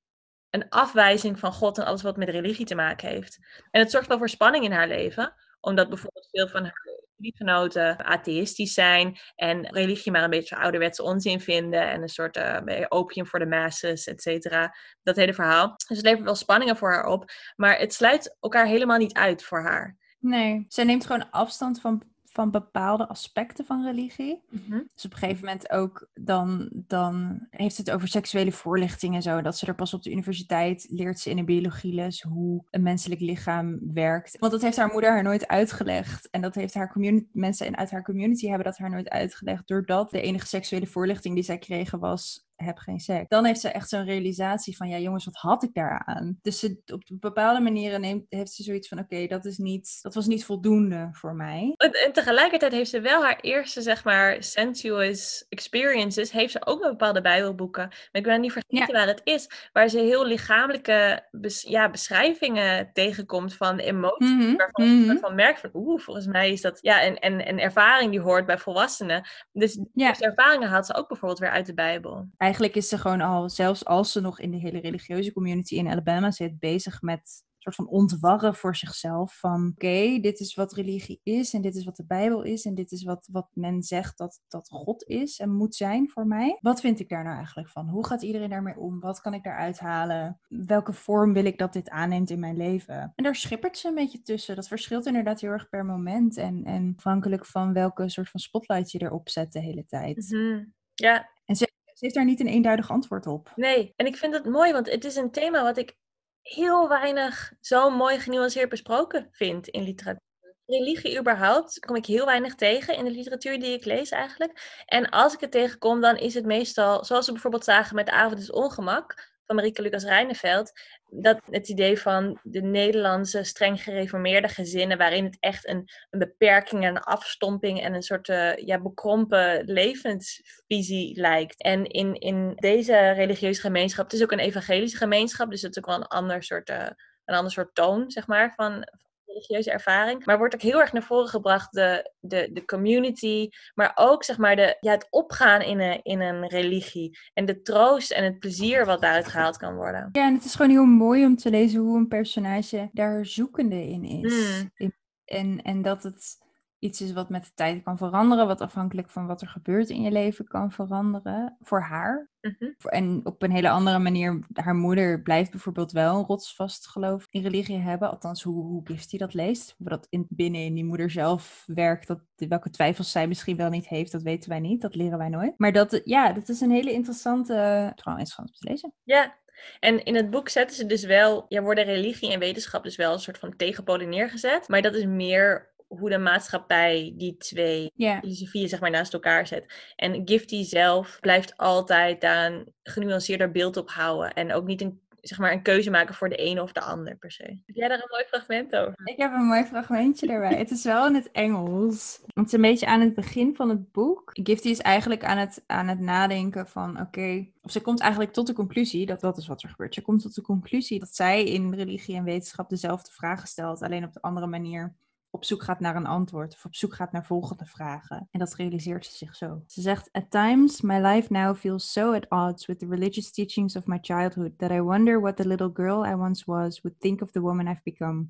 [0.50, 3.38] een afwijzing van God en alles wat met religie te maken heeft.
[3.70, 8.04] En het zorgt wel voor spanning in haar leven, omdat bijvoorbeeld veel van haar liefgenoten
[8.04, 13.26] atheïstisch zijn en religie maar een beetje ouderwetse onzin vinden en een soort uh, opium
[13.26, 14.76] voor de masses, et cetera.
[15.02, 15.74] Dat hele verhaal.
[15.76, 19.44] Dus het levert wel spanningen voor haar op, maar het sluit elkaar helemaal niet uit
[19.44, 19.96] voor haar.
[20.18, 24.42] Nee, zij neemt gewoon afstand van van bepaalde aspecten van religie.
[24.48, 24.80] Mhm.
[24.94, 29.42] Dus op een gegeven moment ook dan, dan heeft het over seksuele voorlichting en zo.
[29.42, 33.20] Dat ze er pas op de universiteit leert ze in een biologieles hoe een menselijk
[33.20, 34.38] lichaam werkt.
[34.38, 36.30] Want dat heeft haar moeder haar nooit uitgelegd.
[36.30, 39.68] En dat heeft haar community, mensen uit haar community hebben dat haar nooit uitgelegd.
[39.68, 43.28] Doordat de enige seksuele voorlichting die zij kregen was heb geen seks.
[43.28, 46.38] Dan heeft ze echt zo'n realisatie van, ja jongens, wat had ik daaraan?
[46.42, 50.14] Dus ze, op bepaalde manieren neemt, heeft ze zoiets van, oké, dat is niet, dat
[50.14, 51.74] was niet voldoende voor mij.
[51.76, 56.90] En, tegelijkertijd heeft ze wel haar eerste, zeg maar, sensuous experiences, heeft ze ook met
[56.90, 57.88] bepaalde bijbelboeken.
[57.88, 61.28] Maar ik ben niet vergeten waar het is, waar ze heel lichamelijke
[61.60, 65.34] ja, beschrijvingen tegenkomt van de emoties, mm waarvan, mm -hmm.
[65.34, 68.58] merkt van, oeh, volgens mij is dat, ja, en, en, en ervaring die hoort bij
[68.58, 69.28] volwassenen.
[69.52, 70.12] Dus ja.
[70.12, 73.50] die ervaringen haalt ze ook bijvoorbeeld weer uit de Bijbel eigenlijk is ze gewoon al,
[73.50, 77.72] zelfs als ze nog in de hele religieuze community in Alabama zit, bezig met een
[77.72, 79.38] soort van ontwarren voor zichzelf.
[79.38, 82.74] Van oké, dit is wat religie is en dit is wat de Bijbel is en
[82.74, 86.58] dit is wat, wat men zegt dat, dat God is en moet zijn voor mij.
[86.60, 87.88] Wat vind ik daar nou eigenlijk van?
[87.88, 89.00] Hoe gaat iedereen daarmee om?
[89.00, 90.40] Wat kan ik daaruit halen?
[90.48, 93.12] Welke vorm wil ik dat dit aanneemt in mijn leven?
[93.14, 94.56] En daar schippert ze een beetje tussen.
[94.56, 98.90] Dat verschilt inderdaad heel erg per moment en, en afhankelijk van welke soort van spotlight
[98.90, 100.30] je erop zet de hele tijd.
[100.30, 103.52] Mm Ja, en ze heeft daar niet een eenduidig antwoord op.
[103.54, 105.96] Nee, en ik vind het mooi, want het is een thema wat ik
[106.42, 110.28] heel weinig zo mooi genuanceerd besproken vind in literatuur.
[110.66, 114.82] Religie überhaupt kom ik heel weinig tegen in de literatuur die ik lees eigenlijk.
[114.86, 118.12] En als ik het tegenkom, dan is het meestal, zoals we bijvoorbeeld zagen met De
[118.12, 120.72] Avond is Ongemak, Marieke Lucas Rijneveld.
[121.08, 126.84] Dat het idee van de Nederlandse streng gereformeerde gezinnen, waarin het echt een, een beperking
[126.84, 131.62] en een afstomping en een soort uh, ja, bekrompen levensvisie lijkt.
[131.62, 135.78] En in, in deze religieuze gemeenschap, het is ook een evangelische gemeenschap, dus het is
[135.78, 136.86] ook wel een ander soort, uh,
[137.24, 138.84] een ander soort toon, zeg maar, van,
[139.32, 140.24] religieuze ervaring.
[140.24, 144.38] Maar wordt ook heel erg naar voren gebracht de, de, de community, maar ook zeg
[144.38, 147.18] maar de, ja, het opgaan in een, in een religie.
[147.32, 150.08] En de troost en het plezier wat daaruit gehaald kan worden.
[150.12, 153.86] Ja, en het is gewoon heel mooi om te lezen hoe een personage daar zoekende
[153.86, 154.62] in is.
[154.76, 154.92] Mm.
[155.24, 156.38] En, en dat het
[156.80, 160.02] iets is wat met de tijd kan veranderen, wat afhankelijk van wat er gebeurt in
[160.02, 162.30] je leven kan veranderen voor haar.
[162.40, 162.70] Mhm.
[162.82, 167.42] En op een hele andere manier, haar moeder blijft bijvoorbeeld wel een rotsvast geloof in
[167.42, 169.74] religie hebben, althans hoe, hoe Gifty dat leest.
[169.78, 173.70] Hoe dat in, binnen in die moeder zelf werkt, dat, welke twijfels zij misschien wel
[173.70, 175.54] niet heeft, dat weten wij niet, dat leren wij nooit.
[175.56, 177.52] Maar dat, ja, dat is een hele interessante,
[177.94, 178.94] trouwens interessant om te lezen.
[179.02, 179.38] Ja,
[179.80, 183.12] en in het boek zetten ze dus wel, ja, worden religie en wetenschap dus wel
[183.12, 184.68] een soort van tegenpolen neergezet.
[184.68, 188.20] Maar dat is meer hoe de maatschappij die twee yeah.
[188.20, 189.92] filosofieën zeg maar naast elkaar zet.
[189.96, 194.32] En Gifty zelf blijft altijd daar een genuanceerder beeld op houden.
[194.32, 197.16] En ook niet een, zeg maar, een keuze maken voor de ene of de ander
[197.16, 197.42] per se.
[197.42, 198.94] Heb jij daar een mooi fragment over?
[199.04, 200.58] Ik heb een mooi fragmentje erbij.
[200.58, 202.20] het is wel in het Engels.
[202.34, 204.30] Het is een beetje aan het begin van het boek.
[204.32, 207.46] Gifty is eigenlijk aan het, aan het nadenken van oké...
[207.62, 209.94] of ze komt eigenlijk tot de conclusie, dat dat is wat er gebeurt.
[209.94, 214.04] Ze komt tot de conclusie dat zij in religie en wetenschap dezelfde vragen stelt, alleen
[214.04, 214.94] op de andere manier
[215.30, 218.28] op zoek gaat naar een antwoord of op zoek gaat naar volgende vragen.
[218.30, 219.62] En dat realiseert ze zich zo.
[219.66, 223.76] Ze zegt: At times, my life now feels so at odds with the religious teachings
[223.76, 227.22] of my childhood that I wonder what the little girl I once was would think
[227.22, 228.28] of the woman I've become.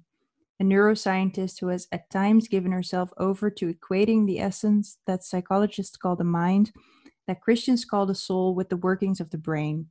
[0.60, 5.96] A neuroscientist who has at times given herself over to equating the essence that psychologists
[5.96, 6.70] call the mind,
[7.26, 9.90] that Christians call the soul, with the workings of the brain.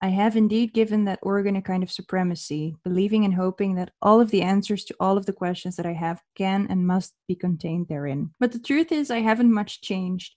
[0.00, 4.20] I have indeed given that organ a kind of supremacy, believing and hoping that all
[4.20, 7.34] of the answers to all of the questions that I have can and must be
[7.34, 8.30] contained therein.
[8.38, 10.36] But the truth is, I haven't much changed.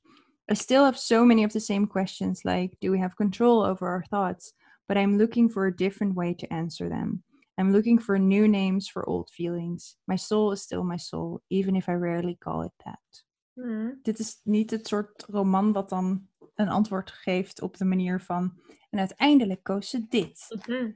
[0.49, 3.87] I still have so many of the same questions, like do we have control over
[3.87, 4.53] our thoughts?
[4.87, 7.23] But I'm looking for a different way to answer them.
[7.57, 9.95] I'm looking for new names for old feelings.
[10.07, 12.99] My soul is still my soul, even if I rarely call it that.
[13.55, 13.89] Hmm.
[14.03, 16.27] Dit is niet het soort roman wat dan
[16.61, 18.59] een antwoord geeft op de manier van.
[18.89, 20.61] En uiteindelijk koos ze dit.
[20.65, 20.91] Mhm.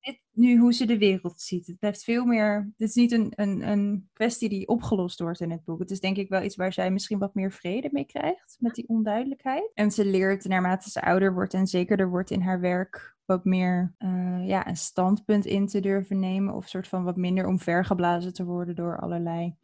[0.00, 1.66] dit nu hoe ze de wereld ziet.
[1.66, 2.72] Het blijft veel meer.
[2.76, 5.78] Het is niet een, een, een kwestie die opgelost wordt in het boek.
[5.78, 8.56] Het is denk ik wel iets waar zij misschien wat meer vrede mee krijgt.
[8.58, 9.70] Met die onduidelijkheid.
[9.74, 13.16] En ze leert naarmate ze ouder wordt en zekerder wordt in haar werk.
[13.24, 16.54] Wat meer eh, ja, een standpunt in te durven nemen.
[16.54, 19.56] Of soort van wat minder omvergeblazen te worden door allerlei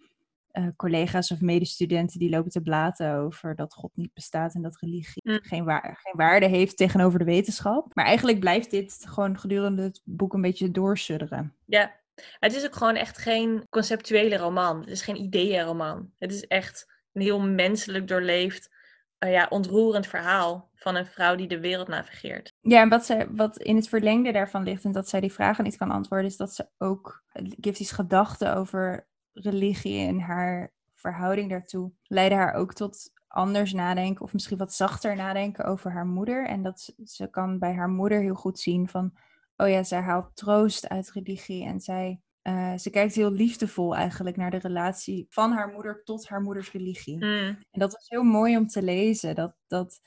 [0.52, 4.80] eh, collega's of medestudenten die lopen te blaten over dat God niet bestaat en dat
[4.80, 5.38] religie Mm.
[5.42, 7.94] geen, waar- geen waarde heeft tegenover de wetenschap.
[7.94, 11.56] Maar eigenlijk blijft dit gewoon gedurende het boek een beetje doorsudderen.
[11.66, 11.92] Ja,
[12.38, 14.80] het is ook gewoon echt geen conceptuele roman.
[14.80, 16.10] Het is geen ideeënroman.
[16.18, 18.70] Het is echt een heel menselijk doorleefd,
[19.18, 22.52] eh, ja, ontroerend verhaal van een vrouw die de wereld navigeert.
[22.60, 25.64] Ja, en wat, zij, wat in het verlengde daarvan ligt en dat zij die vragen
[25.64, 27.22] niet kan antwoorden, is dat ze ook
[27.60, 34.32] Gifty's gedachten over religie en haar verhouding daartoe leiden haar ook tot anders nadenken of
[34.32, 36.46] misschien wat zachter nadenken over haar moeder.
[36.46, 39.12] En dat ze, ze kan bij haar moeder heel goed zien van,
[39.56, 44.36] oh ja, zij haalt troost uit religie en zij, eh, ze kijkt heel liefdevol eigenlijk
[44.36, 47.18] naar de relatie van haar moeder tot haar moeders religie.
[47.18, 47.58] Hmm.
[47.70, 49.34] En dat was heel mooi om te lezen.
[49.34, 50.00] Dat, dat,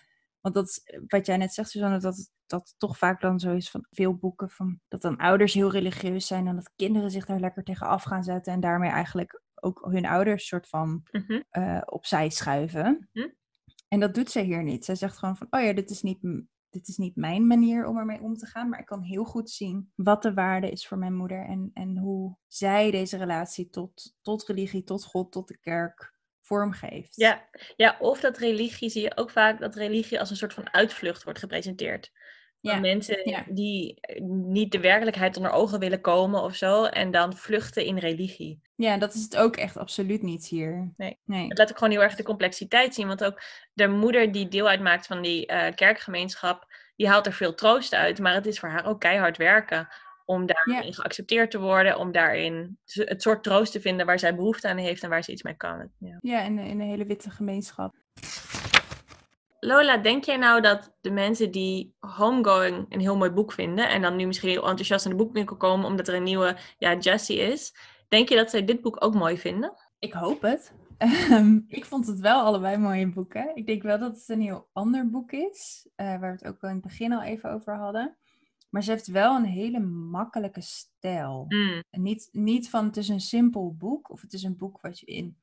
[0.45, 3.55] want dat is eh, wat jij net zegt, Suzanne, dat dat toch vaak dan zo
[3.55, 4.49] is van veel boeken.
[4.49, 8.03] Van, dat dan ouders heel religieus zijn en dat kinderen zich daar lekker tegen af
[8.03, 8.53] gaan zetten.
[8.53, 11.03] En daarmee eigenlijk ook hun ouders soort van
[11.49, 13.09] eh, opzij schuiven.
[13.11, 13.27] Mhm.
[13.87, 14.85] En dat doet zij hier niet.
[14.85, 16.19] Zij zegt gewoon van, oh ja, dit is niet...
[16.69, 19.49] Dit is niet mijn manier om ermee om te gaan, maar ik kan heel goed
[19.49, 24.15] zien wat de waarde is voor mijn moeder en, en hoe zij deze relatie tot,
[24.21, 26.14] tot religie, tot God, tot de kerk
[26.45, 27.15] vormgeeft.
[27.15, 27.45] Ja.
[27.75, 31.23] ja, of dat religie zie je ook vaak dat religie als een soort van uitvlucht
[31.23, 32.11] wordt gepresenteerd.
[32.61, 33.43] Van Ja, mensen ja.
[33.47, 37.97] die eh, niet de werkelijkheid onder ogen willen komen of zo, en dan vluchten in
[37.97, 38.61] religie.
[38.75, 40.93] Ja, dat is het ook echt absoluut niet hier.
[40.97, 41.19] Nee.
[41.25, 41.47] nee.
[41.47, 43.07] Het laat ook gewoon heel erg de complexiteit zien.
[43.07, 43.41] Want ook
[43.73, 48.19] de moeder die deel uitmaakt van die eh, kerkgemeenschap, die haalt er veel troost uit.
[48.19, 49.87] Maar het is voor haar ook keihard werken
[50.25, 51.97] om daarin geaccepteerd te worden.
[51.97, 55.31] Om daarin het soort troost te vinden waar zij behoefte aan heeft en waar ze
[55.31, 55.89] iets mee kan.
[55.99, 56.17] Ja.
[56.21, 57.95] Ja, in, in een hele witte gemeenschap.
[59.59, 64.01] Lola, denk jij nou dat de mensen die Homegoing een heel mooi boek vinden en
[64.01, 67.37] dan nu misschien heel enthousiast in de boekwinkel komen omdat er een nieuwe ja, Jessie
[67.37, 67.75] is,
[68.07, 69.73] denk je dat zij dit boek ook mooi vinden?
[69.99, 70.73] Ik hoop het.
[70.97, 73.55] Ehm, ik vond het wel allebei mooie boeken.
[73.55, 76.61] Ik denk wel dat het een heel ander boek is, eh, waar we het ook
[76.61, 78.17] wel in het begin al even over hadden.
[78.75, 81.45] Maar ze heeft wel een hele makkelijke stijl.
[81.47, 84.81] Mm, En niet, niet van het is een simpel boek of het is een boek
[84.81, 85.37] wat je in,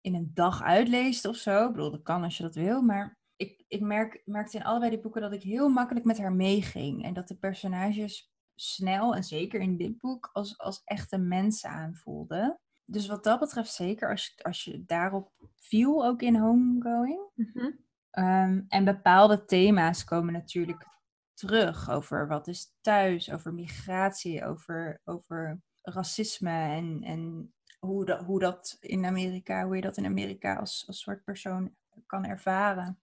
[0.00, 1.66] in een dag uitleest of zo.
[1.66, 4.90] Ik bedoel, dat kan als je dat wil, maar ik, ik merk, merkte in allebei
[4.90, 7.04] die boeken dat ik heel makkelijk met haar meeging.
[7.04, 12.60] En dat de personages snel, en zeker in dit boek, als, als echte mensen aanvoelden.
[12.84, 17.30] Dus wat dat betreft zeker, als je, als je daarop viel, ook in Homegoing.
[17.34, 17.70] mhm.
[18.10, 20.91] Ehm, en bepaalde thema's komen natuurlijk
[21.46, 28.40] terug over wat is thuis, over migratie, over, over racisme en, en hoe, dat, hoe
[28.40, 31.74] dat in Amerika, hoe je dat in Amerika als, als soort persoon
[32.06, 33.00] kan ervaren.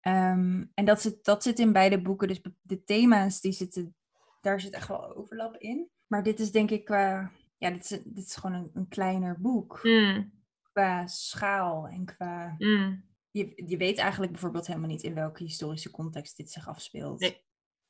[0.00, 2.28] Ehm, en dat zit, dat zit in beide boeken.
[2.28, 3.94] Dus de thema's, die zitten,
[4.40, 5.90] daar zit echt wel overlap in.
[6.06, 9.40] Maar dit is denk ik qua, ja, dit is, dit is gewoon een, een kleiner
[9.40, 9.80] boek.
[9.82, 10.36] Mm,
[10.72, 13.04] Qua schaal en qua mm.
[13.30, 17.20] je, je weet eigenlijk bijvoorbeeld helemaal niet in welke historische context dit zich afspeelt.
[17.20, 17.46] Nee.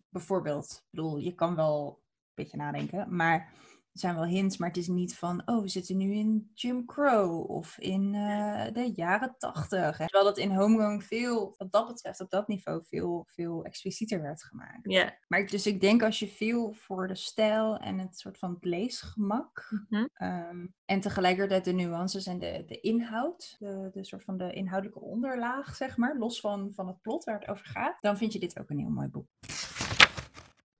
[0.08, 3.52] Bijvoorbeeld, ik bedoel, je kan wel een beetje nadenken, maar
[3.92, 6.84] er zijn wel hints, maar het is niet van, oh, we zitten nu in Jim
[6.84, 9.96] Crow of in eh, de jaren tachtig.
[9.96, 14.42] Terwijl dat in Homegrown veel, wat dat betreft, op dat niveau veel, veel explicieter werd
[14.42, 14.78] gemaakt.
[14.82, 15.18] Ja.
[15.28, 18.64] Maar dus ik denk als je veel voor de stijl en het soort van het
[18.64, 20.06] leesgemak Mhm.
[20.14, 25.00] Ehm, en tegelijkertijd de nuances en de, de inhoud, de, de soort van de inhoudelijke
[25.00, 28.38] onderlaag, zeg maar, los van, van het plot waar het over gaat, dan vind je
[28.38, 29.26] dit ook een heel mooi boek.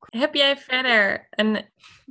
[0.09, 1.65] Heb jij verder een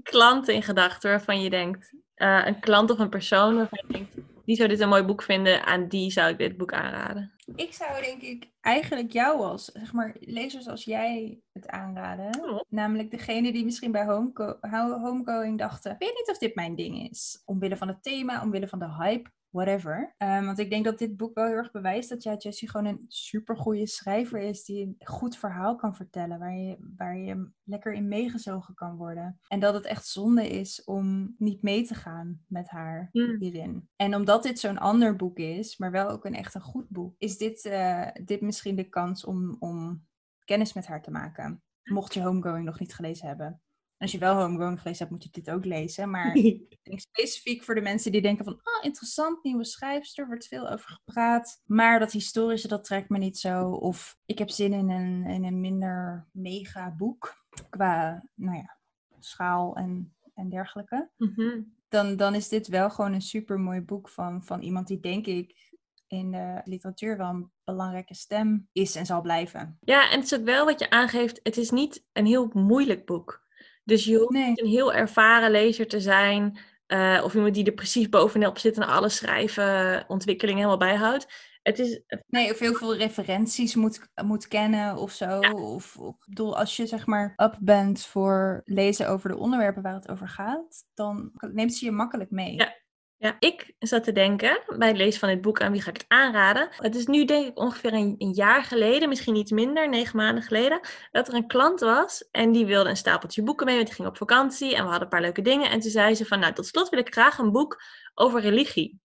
[0.03, 4.15] klant in gedachten waarvan je denkt, eh, een klant of een persoon waarvan je denkt,
[4.45, 7.31] die zou dit een mooi boek vinden, aan die zou ik dit boek aanraden?
[7.55, 12.49] Ik zou denk ik eigenlijk jou als, zeg maar, lezers als jij het aanraden.
[12.49, 12.59] Oh.
[12.69, 16.75] Namelijk degene die misschien bij Homeco- Ho- Homegoing dachten, ik weet niet of dit mijn
[16.75, 17.41] ding is.
[17.45, 20.13] Omwille van het thema, omwille van de hype, whatever.
[20.17, 22.85] Ehm, want ik denk dat dit boek wel heel erg bewijst dat jij, Jessie, gewoon
[22.85, 27.93] een supergoeie schrijver is die een goed verhaal kan vertellen, waar je, waar je lekker
[27.93, 29.39] in meegezogen kan worden.
[29.47, 33.35] En dat het echt zonde is om niet mee te gaan met haar Hmm.
[33.39, 33.89] hierin.
[33.95, 37.15] En omdat dit zo'n ander boek is, maar wel ook een echt een goed boek,
[37.17, 40.05] is dit, eh, dit misschien de kans om, om
[40.45, 41.61] kennis met haar te maken.
[41.83, 43.61] Mocht je Homegoing nog niet gelezen hebben.
[43.97, 46.09] Als je wel Homegrown gelezen hebt, moet je dit ook lezen.
[46.09, 48.53] Maar ik denk specifiek voor de mensen die denken van...
[48.53, 51.61] Oh, interessant, nieuwe schrijfster, wordt veel over gepraat.
[51.65, 53.69] Maar dat historische, dat trekt me niet zo.
[53.69, 57.45] Of ik heb zin in een, in een minder mega boek.
[57.69, 58.77] Qua, nou ja,
[59.19, 61.09] schaal en, en dergelijke.
[61.17, 61.61] Mhm.
[61.89, 65.25] Dan, dan is dit wel gewoon een super mooi boek van, van iemand die, denk
[65.25, 65.75] ik,
[66.07, 69.77] in de literatuur wel een belangrijke stem is en zal blijven.
[69.81, 73.05] Ja, en het is ook wel wat je aangeeft, het is niet een heel moeilijk
[73.05, 73.45] boek.
[73.87, 74.51] Dus je hoeft Nee.
[74.55, 76.57] een heel ervaren lezer te zijn.
[76.87, 81.27] eh, of iemand die er precies bovenop zit en alle schrijven, ontwikkelingen helemaal bijhoudt.
[81.61, 85.39] Het is, Nee, of heel veel referenties moet, moet kennen of zo.
[85.39, 90.09] Of, bedoel, als je zeg maar up bent voor lezen over de onderwerpen waar het
[90.09, 92.55] over gaat, dan neemt ze je makkelijk mee.
[92.55, 92.75] Ja.
[93.19, 95.97] Ja, ik zat te denken bij het lezen van dit boek aan wie ga ik
[95.97, 96.67] het aanraden.
[96.71, 100.43] Het is nu denk ik ongeveer een, een jaar geleden, misschien iets minder, negen maanden
[100.43, 100.79] geleden,
[101.11, 104.07] dat er een klant was en die wilde een stapeltje boeken mee, want die ging
[104.07, 105.69] op vakantie en we hadden een paar leuke dingen.
[105.69, 107.81] En toen zei ze van, nou tot slot wil ik graag een boek
[108.13, 108.99] over religie.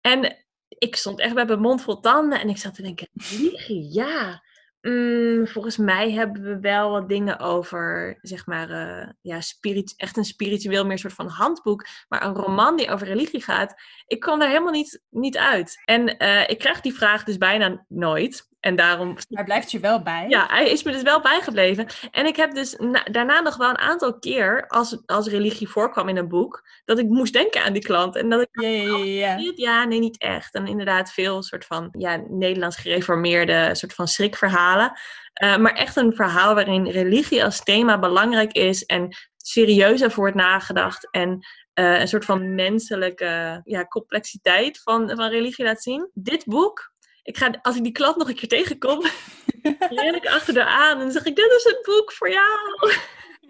[0.00, 3.92] En ik stond echt bij mijn mond vol tanden en ik zat te denken, religie,
[3.92, 4.42] ja.
[4.82, 10.16] Mm, volgens mij hebben we wel wat dingen over, zeg maar, eh, ja, spirit, echt
[10.16, 11.86] een spiritueel meer soort van handboek.
[12.08, 13.74] Maar een roman die over religie gaat,
[14.06, 15.82] ik kwam daar helemaal niet, niet uit.
[15.84, 18.48] En eh, ik krijg die vraag dus bijna nooit.
[18.60, 20.26] En daarom Hij blijft je wel bij.
[20.28, 21.86] ja, hij is me dus wel bijgebleven.
[22.10, 26.08] En ik heb dus na- daarna nog wel een aantal keer, als, als religie voorkwam
[26.08, 28.16] in een boek, dat ik moest denken aan die klant.
[28.16, 30.54] En dat ik Ja, ja, nee, niet echt.
[30.54, 34.92] En inderdaad veel soort van ja, Nederlands gereformeerde soort van schrikverhalen.
[35.32, 40.34] Eh, maar echt een verhaal waarin religie als thema belangrijk is en serieus over wordt
[40.36, 41.10] nagedacht.
[41.10, 41.38] En
[41.72, 46.10] eh, een soort van menselijke ja, complexiteit van, van religie laat zien.
[46.14, 46.92] Dit boek,
[47.22, 49.02] ik ga, als ik die klant nog een keer tegenkom,
[49.90, 52.92] ren ik achter haar aan en zeg ik, dit is het boek voor jou.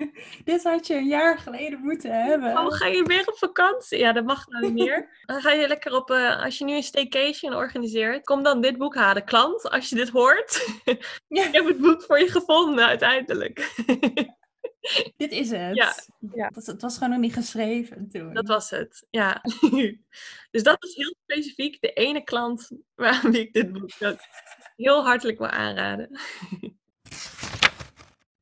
[0.45, 2.59] Dit had je een jaar geleden moeten hebben.
[2.59, 3.99] Oh, ga je weer op vakantie?
[3.99, 5.09] Ja, dat mag nou niet meer.
[5.27, 8.79] Dan ga je lekker op, eh, als je nu een staycation organiseert, kom dan dit
[8.79, 9.25] boek halen.
[9.25, 10.67] Klant, als je dit hoort,
[11.29, 11.47] Ja.
[11.47, 13.71] ik heb het boek voor je gevonden uiteindelijk.
[15.17, 15.77] Dit is het.
[15.77, 15.95] Ja,
[16.35, 16.49] ja.
[16.49, 18.35] Dat, het was gewoon nog niet geschreven toen.
[18.35, 19.43] dat was het, ja.
[20.51, 23.91] dus dat is heel specifiek de ene klant wie ik dit boek
[24.77, 26.21] heel hartelijk wil aanraden.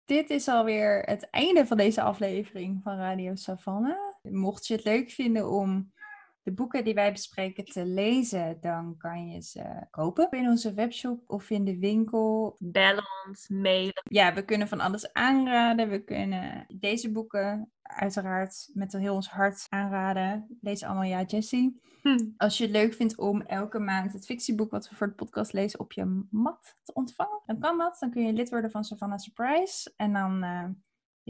[0.05, 4.16] Dit is alweer het einde van deze aflevering van Radio Savanne.
[4.22, 5.93] Mocht je het leuk vinden om
[6.49, 11.22] de boeken die wij bespreken te lezen, dan kan je ze kopen in onze webshop
[11.26, 12.57] of in de winkel.
[12.59, 14.03] Bellen ons, mailen.
[14.11, 15.88] Ja, we kunnen van alles aanraden.
[15.88, 20.59] We kunnen deze boeken uiteraard met heel ons hart aanraden.
[20.61, 21.80] Lees allemaal Ja Jessie.
[22.03, 22.28] Hm.
[22.36, 25.53] Als je het leuk vindt om elke maand het fictieboek wat we voor de podcast
[25.53, 27.96] lezen op je mat te ontvangen, dan kan dat.
[28.01, 29.92] Dan kun je lid worden van Savannah Surprise.
[29.96, 30.64] En dan eh,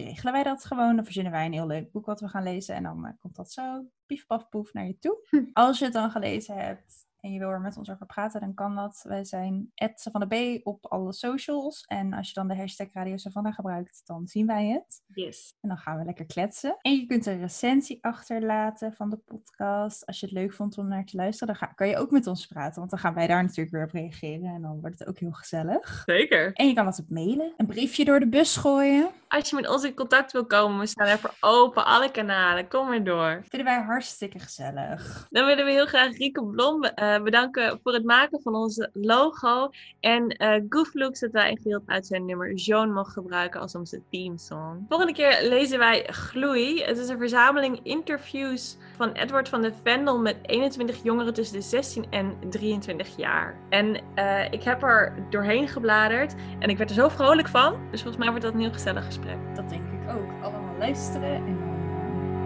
[0.05, 0.97] regelen wij dat gewoon.
[0.97, 2.75] Dan verzinnen wij een heel leuk boek wat we gaan lezen.
[2.75, 5.27] En dan eh, komt dat zo pief paf poef naar je toe.
[5.31, 5.45] Hm.
[5.53, 8.55] Als je het dan gelezen hebt en je wil er met ons over praten, dan
[8.55, 9.05] kan dat.
[9.09, 11.85] Wij zijn Savannah B op alle socials.
[11.87, 15.03] En als je dan de hashtag Radio Savannah gebruikt, dan zien wij het.
[15.07, 15.57] Yes.
[15.61, 16.77] En dan gaan we lekker kletsen.
[16.81, 20.07] En je kunt een recensie achterlaten van de podcast.
[20.07, 22.27] Als je het leuk vond om naar te luisteren, dan ga, kan je ook met
[22.27, 22.79] ons praten.
[22.79, 24.55] Want dan gaan wij daar natuurlijk weer op reageren.
[24.55, 26.03] En dan wordt het ook heel gezellig.
[26.07, 26.53] Zeker.
[26.53, 27.53] En je kan wat op mailen.
[27.57, 29.09] Een briefje door de bus gooien.
[29.29, 32.69] Als je met ons in contact wil komen, we staan er voor open, alle kanalen.
[32.69, 33.43] Kom maar door.
[33.49, 35.27] Vinden wij hartstikke gezellig.
[35.31, 36.85] Dan willen we heel graag Rieke Blom
[37.15, 39.71] eh, bedanken voor het maken van onze logo.
[40.01, 44.85] En eh Gooflooks dat wij in uit zijn nummer Joan mogen gebruiken als onze themesong.
[44.89, 46.83] Volgende keer lezen wij Gloei.
[46.83, 51.63] Het is een verzameling interviews van Edward van de Vendel met 21 jongeren tussen de
[51.63, 53.57] 16 en 23 jaar.
[53.69, 57.77] En eh, ik heb er doorheen gebladerd en ik werd er zo vrolijk van.
[57.91, 59.37] Dus volgens mij wordt dat een heel gezellig gesprek.
[59.55, 60.43] Dat denk ik ook.
[60.43, 61.35] Allemaal luisteren.
[61.35, 61.79] En dan...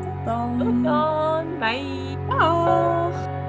[0.02, 0.58] Tot dan.
[0.58, 1.58] Tot dan.
[1.58, 2.16] Bye.
[2.28, 3.40] Dag.